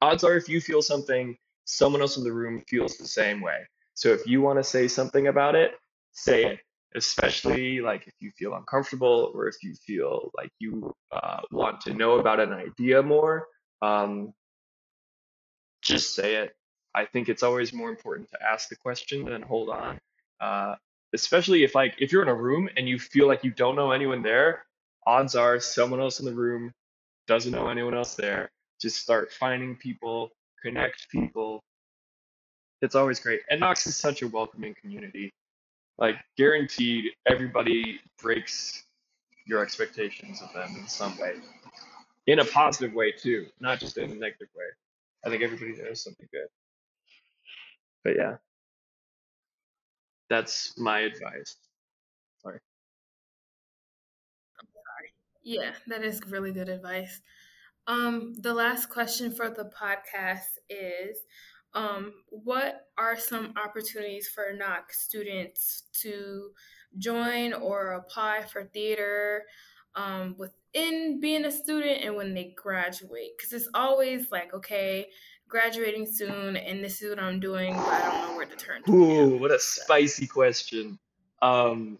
odds 0.00 0.24
are 0.24 0.36
if 0.36 0.48
you 0.48 0.60
feel 0.60 0.82
something, 0.82 1.36
someone 1.64 2.00
else 2.00 2.16
in 2.16 2.24
the 2.24 2.32
room 2.32 2.62
feels 2.68 2.96
the 2.98 3.06
same 3.06 3.40
way. 3.40 3.60
So 3.94 4.10
if 4.10 4.26
you 4.26 4.42
want 4.42 4.58
to 4.58 4.64
say 4.64 4.88
something 4.88 5.28
about 5.28 5.54
it, 5.54 5.72
say 6.12 6.44
it. 6.44 6.60
Especially 6.94 7.80
like 7.80 8.06
if 8.06 8.14
you 8.20 8.30
feel 8.36 8.54
uncomfortable 8.54 9.32
or 9.34 9.48
if 9.48 9.56
you 9.62 9.74
feel 9.74 10.30
like 10.36 10.50
you 10.58 10.94
uh, 11.10 11.40
want 11.50 11.80
to 11.82 11.94
know 11.94 12.18
about 12.18 12.38
an 12.38 12.52
idea 12.52 13.02
more, 13.02 13.46
um, 13.80 14.34
just 15.80 16.14
say 16.14 16.36
it. 16.36 16.54
I 16.94 17.06
think 17.06 17.30
it's 17.30 17.42
always 17.42 17.72
more 17.72 17.88
important 17.88 18.28
to 18.30 18.38
ask 18.42 18.68
the 18.68 18.76
question 18.76 19.24
than 19.24 19.40
hold 19.40 19.70
on. 19.70 19.98
Uh, 20.40 20.74
especially 21.14 21.64
if 21.64 21.74
like 21.74 21.94
if 21.98 22.12
you're 22.12 22.22
in 22.22 22.28
a 22.28 22.34
room 22.34 22.68
and 22.76 22.88
you 22.88 22.98
feel 22.98 23.26
like 23.26 23.44
you 23.44 23.50
don't 23.50 23.76
know 23.76 23.92
anyone 23.92 24.22
there, 24.22 24.64
odds 25.06 25.34
are 25.34 25.60
someone 25.60 26.00
else 26.00 26.20
in 26.20 26.26
the 26.26 26.34
room 26.34 26.72
doesn't 27.26 27.52
know 27.52 27.68
anyone 27.68 27.94
else 27.94 28.14
there. 28.14 28.50
Just 28.80 29.00
start 29.02 29.32
finding 29.32 29.76
people, 29.76 30.30
connect 30.62 31.08
people. 31.10 31.62
It's 32.80 32.94
always 32.94 33.20
great. 33.20 33.40
And 33.50 33.60
Knox 33.60 33.86
is 33.86 33.96
such 33.96 34.22
a 34.22 34.28
welcoming 34.28 34.74
community. 34.80 35.32
Like 35.98 36.16
guaranteed 36.36 37.12
everybody 37.26 38.00
breaks 38.20 38.84
your 39.46 39.62
expectations 39.62 40.42
of 40.42 40.52
them 40.52 40.76
in 40.78 40.88
some 40.88 41.16
way. 41.18 41.34
In 42.26 42.40
a 42.40 42.44
positive 42.44 42.94
way 42.94 43.12
too, 43.12 43.46
not 43.60 43.78
just 43.80 43.98
in 43.98 44.10
a 44.10 44.14
negative 44.14 44.48
way. 44.56 44.66
I 45.24 45.28
think 45.28 45.42
everybody 45.42 45.80
knows 45.80 46.02
something 46.02 46.28
good. 46.32 46.48
But 48.04 48.16
yeah. 48.16 48.36
That's 50.30 50.78
my 50.78 51.00
advice. 51.00 51.56
Yeah, 55.42 55.72
that 55.88 56.04
is 56.04 56.20
really 56.28 56.52
good 56.52 56.68
advice. 56.68 57.20
Um, 57.86 58.34
the 58.38 58.54
last 58.54 58.90
question 58.90 59.32
for 59.32 59.50
the 59.50 59.64
podcast 59.64 60.58
is 60.70 61.18
um, 61.74 62.12
what 62.28 62.86
are 62.98 63.18
some 63.18 63.54
opportunities 63.62 64.28
for 64.28 64.52
Knox 64.56 65.00
students 65.00 65.84
to 66.00 66.50
join 66.98 67.52
or 67.54 67.92
apply 67.92 68.42
for 68.42 68.64
theater 68.64 69.44
um, 69.94 70.36
within 70.38 71.20
being 71.20 71.44
a 71.44 71.50
student 71.50 72.04
and 72.04 72.14
when 72.14 72.34
they 72.34 72.54
graduate? 72.56 73.30
Because 73.36 73.52
it's 73.52 73.68
always 73.74 74.30
like, 74.30 74.54
okay, 74.54 75.08
graduating 75.48 76.06
soon 76.06 76.56
and 76.56 76.84
this 76.84 77.02
is 77.02 77.10
what 77.10 77.18
I'm 77.18 77.40
doing, 77.40 77.74
but 77.74 77.88
I 77.88 78.00
don't 78.00 78.28
know 78.28 78.36
where 78.36 78.46
to 78.46 78.56
turn 78.56 78.82
to. 78.84 79.38
What 79.38 79.50
a 79.50 79.58
spicy 79.58 80.26
question. 80.26 80.98
Um, 81.40 81.98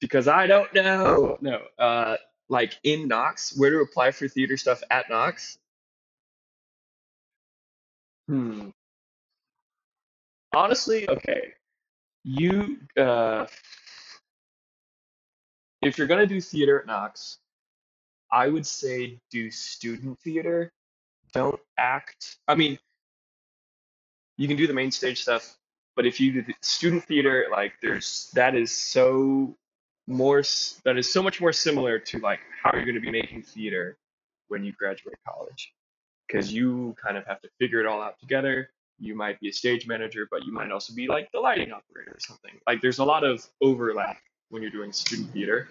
because 0.00 0.28
I 0.28 0.46
don't 0.46 0.72
know. 0.74 1.38
No, 1.40 1.62
uh, 1.78 2.16
like 2.48 2.74
in 2.82 3.08
Knox, 3.08 3.56
where 3.56 3.70
to 3.70 3.80
apply 3.80 4.12
for 4.12 4.28
theater 4.28 4.56
stuff 4.56 4.82
at 4.90 5.08
Knox? 5.10 5.58
Hmm. 8.28 8.70
Honestly, 10.54 11.08
okay. 11.08 11.54
You, 12.24 12.78
uh, 12.96 13.46
if 15.82 15.98
you're 15.98 16.06
gonna 16.06 16.26
do 16.26 16.40
theater 16.40 16.80
at 16.80 16.86
Knox, 16.86 17.38
I 18.30 18.48
would 18.48 18.66
say 18.66 19.20
do 19.30 19.50
student 19.50 20.18
theater. 20.20 20.72
Don't 21.32 21.60
act. 21.78 22.36
I 22.48 22.54
mean, 22.54 22.78
you 24.36 24.48
can 24.48 24.56
do 24.56 24.66
the 24.66 24.72
main 24.72 24.90
stage 24.90 25.22
stuff, 25.22 25.56
but 25.94 26.06
if 26.06 26.20
you 26.20 26.32
do 26.32 26.42
the 26.42 26.54
student 26.62 27.04
theater, 27.04 27.46
like 27.50 27.74
there's 27.82 28.30
that 28.34 28.54
is 28.54 28.72
so 28.72 29.56
more 30.06 30.42
that 30.84 30.96
is 30.96 31.12
so 31.12 31.22
much 31.22 31.40
more 31.40 31.52
similar 31.52 31.98
to 31.98 32.18
like 32.20 32.40
how 32.62 32.72
you're 32.74 32.84
going 32.84 32.94
to 32.94 33.00
be 33.00 33.10
making 33.10 33.42
theater 33.42 33.96
when 34.48 34.64
you 34.64 34.72
graduate 34.72 35.16
college 35.28 35.72
because 36.26 36.52
you 36.52 36.94
kind 37.02 37.16
of 37.16 37.26
have 37.26 37.40
to 37.40 37.48
figure 37.58 37.80
it 37.80 37.86
all 37.86 38.00
out 38.00 38.18
together. 38.18 38.70
You 38.98 39.14
might 39.14 39.38
be 39.40 39.48
a 39.48 39.52
stage 39.52 39.86
manager, 39.86 40.26
but 40.30 40.44
you 40.44 40.52
might 40.52 40.70
also 40.70 40.94
be 40.94 41.06
like 41.06 41.30
the 41.32 41.40
lighting 41.40 41.72
operator 41.72 42.12
or 42.12 42.20
something. 42.20 42.52
Like 42.66 42.80
there's 42.80 42.98
a 42.98 43.04
lot 43.04 43.24
of 43.24 43.46
overlap 43.60 44.18
when 44.48 44.62
you're 44.62 44.70
doing 44.70 44.92
student 44.92 45.32
theater. 45.32 45.68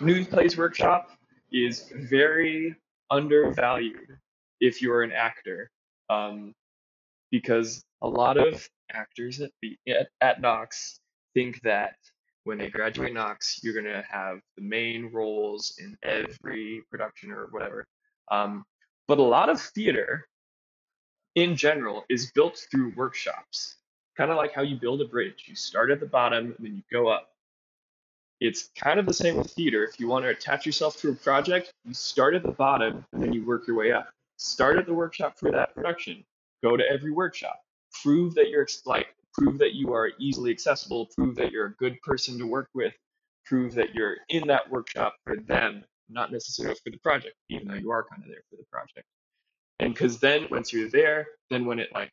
New 0.00 0.24
Plays 0.24 0.56
Workshop 0.56 1.10
is 1.52 1.92
very 1.94 2.74
undervalued 3.10 4.18
if 4.60 4.80
you're 4.80 5.02
an 5.02 5.12
actor, 5.12 5.70
um, 6.08 6.52
because 7.30 7.84
a 8.02 8.08
lot 8.08 8.36
of 8.36 8.66
actors 8.90 9.40
at, 9.40 9.50
the, 9.62 9.76
at, 9.88 10.08
at 10.20 10.40
Knox 10.40 11.00
think 11.34 11.60
that 11.62 11.96
when 12.44 12.58
they 12.58 12.68
graduate 12.68 13.12
Knox, 13.12 13.60
you're 13.62 13.74
going 13.74 13.86
to 13.86 14.04
have 14.08 14.40
the 14.56 14.62
main 14.62 15.10
roles 15.12 15.76
in 15.78 15.96
every 16.02 16.82
production 16.90 17.30
or 17.30 17.48
whatever. 17.50 17.86
Um, 18.30 18.64
but 19.08 19.18
a 19.18 19.22
lot 19.22 19.48
of 19.48 19.60
theater 19.60 20.26
in 21.34 21.56
general 21.56 22.04
is 22.08 22.30
built 22.32 22.66
through 22.70 22.92
workshops, 22.96 23.76
kind 24.16 24.30
of 24.30 24.36
like 24.36 24.52
how 24.52 24.62
you 24.62 24.76
build 24.76 25.00
a 25.00 25.06
bridge. 25.06 25.44
You 25.46 25.54
start 25.54 25.90
at 25.90 26.00
the 26.00 26.06
bottom 26.06 26.54
and 26.56 26.66
then 26.66 26.76
you 26.76 26.82
go 26.92 27.08
up. 27.08 27.30
It's 28.40 28.70
kind 28.78 29.00
of 29.00 29.06
the 29.06 29.14
same 29.14 29.36
with 29.36 29.50
theater. 29.50 29.84
If 29.84 29.98
you 29.98 30.06
want 30.06 30.24
to 30.24 30.28
attach 30.28 30.66
yourself 30.66 30.98
to 30.98 31.10
a 31.10 31.14
project, 31.14 31.72
you 31.84 31.94
start 31.94 32.34
at 32.34 32.42
the 32.42 32.52
bottom 32.52 33.04
and 33.12 33.22
then 33.22 33.32
you 33.32 33.44
work 33.44 33.66
your 33.66 33.76
way 33.76 33.92
up. 33.92 34.08
Start 34.36 34.76
at 34.76 34.86
the 34.86 34.94
workshop 34.94 35.38
for 35.38 35.50
that 35.50 35.74
production. 35.74 36.24
Go 36.62 36.76
to 36.76 36.84
every 36.90 37.12
workshop. 37.12 37.60
Prove 38.02 38.34
that 38.34 38.50
you're 38.50 38.66
like 38.84 39.06
prove 39.34 39.58
that 39.58 39.74
you 39.74 39.92
are 39.92 40.12
easily 40.18 40.50
accessible. 40.50 41.08
Prove 41.16 41.34
that 41.36 41.50
you're 41.50 41.66
a 41.66 41.74
good 41.74 42.00
person 42.02 42.38
to 42.38 42.46
work 42.46 42.68
with. 42.74 42.94
Prove 43.44 43.74
that 43.74 43.94
you're 43.94 44.16
in 44.28 44.46
that 44.46 44.70
workshop 44.70 45.16
for 45.24 45.36
them, 45.36 45.84
not 46.08 46.32
necessarily 46.32 46.76
for 46.82 46.90
the 46.90 46.98
project, 46.98 47.34
even 47.50 47.68
though 47.68 47.74
you 47.74 47.90
are 47.90 48.04
kind 48.04 48.22
of 48.22 48.28
there 48.28 48.42
for 48.48 48.56
the 48.56 48.64
project. 48.70 49.06
And 49.80 49.92
because 49.92 50.18
then 50.20 50.46
once 50.50 50.72
you're 50.72 50.88
there, 50.88 51.26
then 51.50 51.66
when 51.66 51.78
it 51.78 51.90
like 51.92 52.10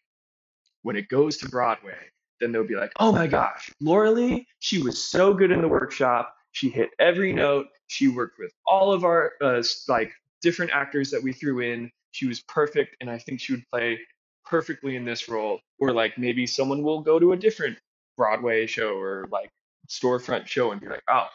when 0.81 0.95
it 0.95 1.07
goes 1.07 1.37
to 1.37 1.49
Broadway, 1.49 1.97
then 2.39 2.51
they'll 2.51 2.67
be 2.67 2.75
like, 2.75 2.91
oh 2.99 3.11
my 3.11 3.27
gosh, 3.27 3.71
Laura 3.79 4.11
Lee, 4.11 4.47
she 4.59 4.81
was 4.81 5.01
so 5.01 5.33
good 5.33 5.51
in 5.51 5.61
the 5.61 5.67
workshop. 5.67 6.33
She 6.53 6.69
hit 6.69 6.89
every 6.99 7.31
note. 7.31 7.67
She 7.87 8.07
worked 8.07 8.39
with 8.39 8.51
all 8.65 8.91
of 8.91 9.05
our 9.05 9.33
uh, 9.41 9.63
like 9.87 10.11
different 10.41 10.71
actors 10.73 11.11
that 11.11 11.21
we 11.21 11.31
threw 11.31 11.59
in. 11.59 11.91
She 12.11 12.27
was 12.27 12.41
perfect, 12.41 12.97
and 12.99 13.09
I 13.09 13.19
think 13.19 13.39
she 13.39 13.53
would 13.53 13.63
play 13.71 13.99
perfectly 14.45 14.95
in 14.95 15.05
this 15.05 15.29
role. 15.29 15.59
Or 15.79 15.93
like 15.93 16.17
maybe 16.17 16.45
someone 16.45 16.83
will 16.83 17.01
go 17.01 17.19
to 17.19 17.33
a 17.33 17.37
different 17.37 17.77
Broadway 18.17 18.65
show 18.67 18.97
or 18.97 19.27
like 19.31 19.49
storefront 19.89 20.47
show 20.47 20.71
and 20.71 20.81
be 20.81 20.87
like, 20.87 21.03
oh, 21.09 21.27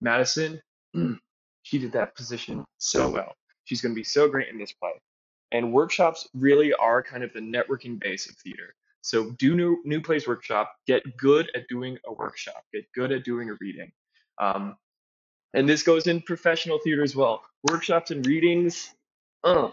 Madison, 0.00 0.60
she 1.62 1.78
did 1.78 1.92
that 1.92 2.14
position 2.14 2.64
so 2.78 3.08
well. 3.08 3.34
She's 3.64 3.80
going 3.80 3.94
to 3.94 3.98
be 3.98 4.04
so 4.04 4.28
great 4.28 4.48
in 4.48 4.58
this 4.58 4.72
play. 4.72 4.92
And 5.52 5.72
workshops 5.72 6.28
really 6.34 6.72
are 6.74 7.02
kind 7.02 7.22
of 7.22 7.32
the 7.32 7.40
networking 7.40 7.98
base 8.00 8.28
of 8.28 8.36
theater. 8.36 8.74
So 9.02 9.32
do 9.32 9.54
new 9.54 9.82
new 9.84 10.00
plays 10.00 10.26
workshop. 10.26 10.74
Get 10.86 11.16
good 11.16 11.50
at 11.54 11.68
doing 11.68 11.98
a 12.06 12.12
workshop. 12.12 12.64
Get 12.72 12.86
good 12.94 13.12
at 13.12 13.22
doing 13.24 13.50
a 13.50 13.54
reading. 13.60 13.92
Um, 14.40 14.76
and 15.52 15.68
this 15.68 15.82
goes 15.82 16.06
in 16.06 16.22
professional 16.22 16.78
theater 16.82 17.02
as 17.02 17.14
well. 17.14 17.42
Workshops 17.70 18.10
and 18.10 18.26
readings, 18.26 18.90
uh, 19.44 19.70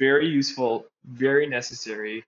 very 0.00 0.26
useful, 0.26 0.86
very 1.04 1.46
necessary. 1.46 2.24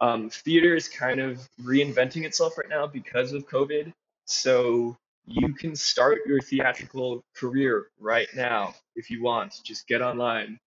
Um, 0.00 0.30
theater 0.30 0.74
is 0.74 0.88
kind 0.88 1.20
of 1.20 1.46
reinventing 1.62 2.24
itself 2.24 2.56
right 2.56 2.68
now 2.70 2.86
because 2.86 3.32
of 3.32 3.46
COVID. 3.48 3.92
So 4.24 4.96
you 5.26 5.52
can 5.52 5.74
start 5.74 6.20
your 6.26 6.40
theatrical 6.40 7.22
career 7.36 7.86
right 8.00 8.28
now 8.34 8.74
if 8.96 9.10
you 9.10 9.22
want. 9.22 9.60
Just 9.64 9.86
get 9.88 10.00
online, 10.00 10.58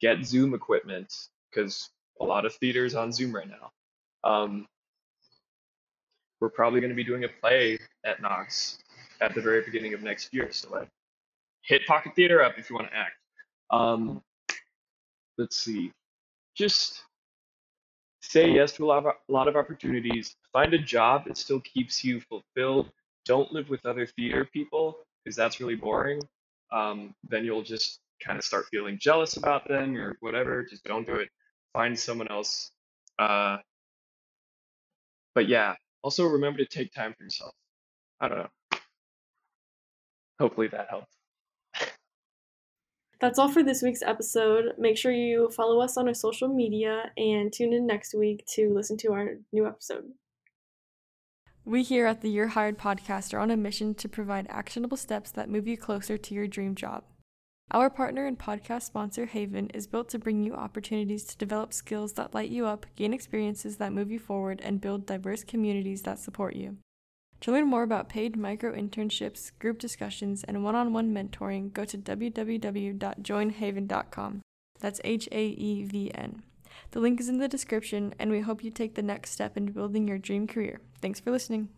get 0.00 0.24
Zoom 0.24 0.54
equipment 0.54 1.12
because 1.50 1.90
a 2.20 2.24
lot 2.24 2.46
of 2.46 2.54
theaters 2.54 2.94
on 2.94 3.12
Zoom 3.12 3.34
right 3.34 3.48
now. 3.48 3.70
Um, 4.28 4.66
we're 6.40 6.50
probably 6.50 6.80
going 6.80 6.90
to 6.90 6.96
be 6.96 7.04
doing 7.04 7.24
a 7.24 7.28
play 7.28 7.78
at 8.04 8.22
Knox 8.22 8.78
at 9.20 9.34
the 9.34 9.42
very 9.42 9.62
beginning 9.62 9.92
of 9.92 10.02
next 10.02 10.32
year. 10.32 10.48
So 10.52 10.70
like, 10.70 10.88
hit 11.62 11.86
Pocket 11.86 12.12
Theater 12.16 12.42
up 12.42 12.54
if 12.56 12.70
you 12.70 12.76
want 12.76 12.88
to 12.88 12.96
act. 12.96 13.12
Um, 13.70 14.22
let's 15.40 15.58
see. 15.58 15.92
Just 16.56 17.04
say 18.22 18.50
yes 18.50 18.72
to 18.72 18.84
a 18.84 18.88
lot 18.88 19.06
of 19.06 19.06
a 19.06 19.32
lot 19.32 19.48
of 19.48 19.56
opportunities. 19.56 20.36
Find 20.52 20.74
a 20.74 20.78
job 20.78 21.24
that 21.26 21.38
still 21.38 21.60
keeps 21.60 22.04
you 22.04 22.20
fulfilled. 22.22 22.90
Don't 23.26 23.52
live 23.52 23.70
with 23.70 23.86
other 23.86 24.06
theater 24.06 24.44
people 24.46 24.98
because 25.24 25.36
that's 25.36 25.60
really 25.60 25.76
boring. 25.76 26.20
um, 26.72 27.14
then 27.28 27.44
you'll 27.44 27.62
just 27.64 28.00
kind 28.24 28.38
of 28.38 28.44
start 28.44 28.66
feeling 28.70 28.98
jealous 29.00 29.36
about 29.38 29.68
them 29.68 29.96
or 29.96 30.16
whatever. 30.20 30.64
Just 30.64 30.84
don't 30.84 31.06
do 31.06 31.16
it. 31.16 31.30
Find 31.74 31.98
someone 31.98 32.28
else. 32.30 32.72
Uh, 33.18 33.58
but 35.34 35.48
yeah, 35.48 35.76
also 36.02 36.26
remember 36.26 36.58
to 36.60 36.66
take 36.66 36.92
time 36.92 37.14
for 37.18 37.24
yourself. 37.24 37.54
I 38.20 38.28
don't 38.28 38.38
know. 38.38 38.50
Hopefully 40.40 40.68
that 40.68 40.88
helped. 40.90 41.14
That's 43.20 43.38
all 43.38 43.50
for 43.50 43.62
this 43.62 43.82
week's 43.82 44.02
episode. 44.02 44.72
Make 44.78 44.96
sure 44.96 45.12
you 45.12 45.50
follow 45.50 45.80
us 45.80 45.98
on 45.98 46.08
our 46.08 46.14
social 46.14 46.48
media 46.48 47.10
and 47.18 47.52
tune 47.52 47.74
in 47.74 47.86
next 47.86 48.14
week 48.14 48.46
to 48.54 48.72
listen 48.72 48.96
to 48.98 49.12
our 49.12 49.34
new 49.52 49.66
episode. 49.66 50.04
We 51.66 51.82
here 51.82 52.06
at 52.06 52.22
the 52.22 52.30
You're 52.30 52.48
Hired 52.48 52.78
podcast 52.78 53.34
are 53.34 53.38
on 53.38 53.50
a 53.50 53.56
mission 53.58 53.94
to 53.96 54.08
provide 54.08 54.46
actionable 54.48 54.96
steps 54.96 55.30
that 55.32 55.50
move 55.50 55.68
you 55.68 55.76
closer 55.76 56.16
to 56.16 56.34
your 56.34 56.46
dream 56.46 56.74
job. 56.74 57.04
Our 57.72 57.90
partner 57.90 58.24
and 58.24 58.38
podcast 58.38 58.82
sponsor, 58.84 59.26
Haevn, 59.26 59.70
is 59.74 59.86
built 59.86 60.08
to 60.08 60.18
bring 60.18 60.42
you 60.42 60.54
opportunities 60.54 61.24
to 61.24 61.36
develop 61.36 61.74
skills 61.74 62.14
that 62.14 62.34
light 62.34 62.48
you 62.48 62.66
up, 62.66 62.86
gain 62.96 63.12
experiences 63.12 63.76
that 63.76 63.92
move 63.92 64.10
you 64.10 64.18
forward, 64.18 64.62
and 64.64 64.80
build 64.80 65.04
diverse 65.04 65.44
communities 65.44 66.02
that 66.02 66.18
support 66.18 66.56
you. 66.56 66.78
To 67.40 67.52
learn 67.52 67.66
more 67.66 67.82
about 67.82 68.10
paid 68.10 68.36
micro 68.36 68.74
internships, 68.74 69.50
group 69.58 69.78
discussions, 69.78 70.44
and 70.44 70.62
one 70.62 70.74
on 70.74 70.92
one 70.92 71.14
mentoring, 71.14 71.72
go 71.72 71.86
to 71.86 71.96
www.joinhaevn.com. 71.96 74.42
That's 74.80 75.00
H 75.04 75.28
A 75.32 75.46
E 75.46 75.84
V 75.84 76.10
N. 76.14 76.42
The 76.90 77.00
link 77.00 77.20
is 77.20 77.28
in 77.28 77.38
the 77.38 77.48
description, 77.48 78.14
and 78.18 78.30
we 78.30 78.40
hope 78.40 78.64
you 78.64 78.70
take 78.70 78.94
the 78.94 79.02
next 79.02 79.30
step 79.30 79.56
in 79.56 79.72
building 79.72 80.06
your 80.06 80.18
dream 80.18 80.46
career. 80.46 80.80
Thanks 81.00 81.20
for 81.20 81.30
listening. 81.30 81.70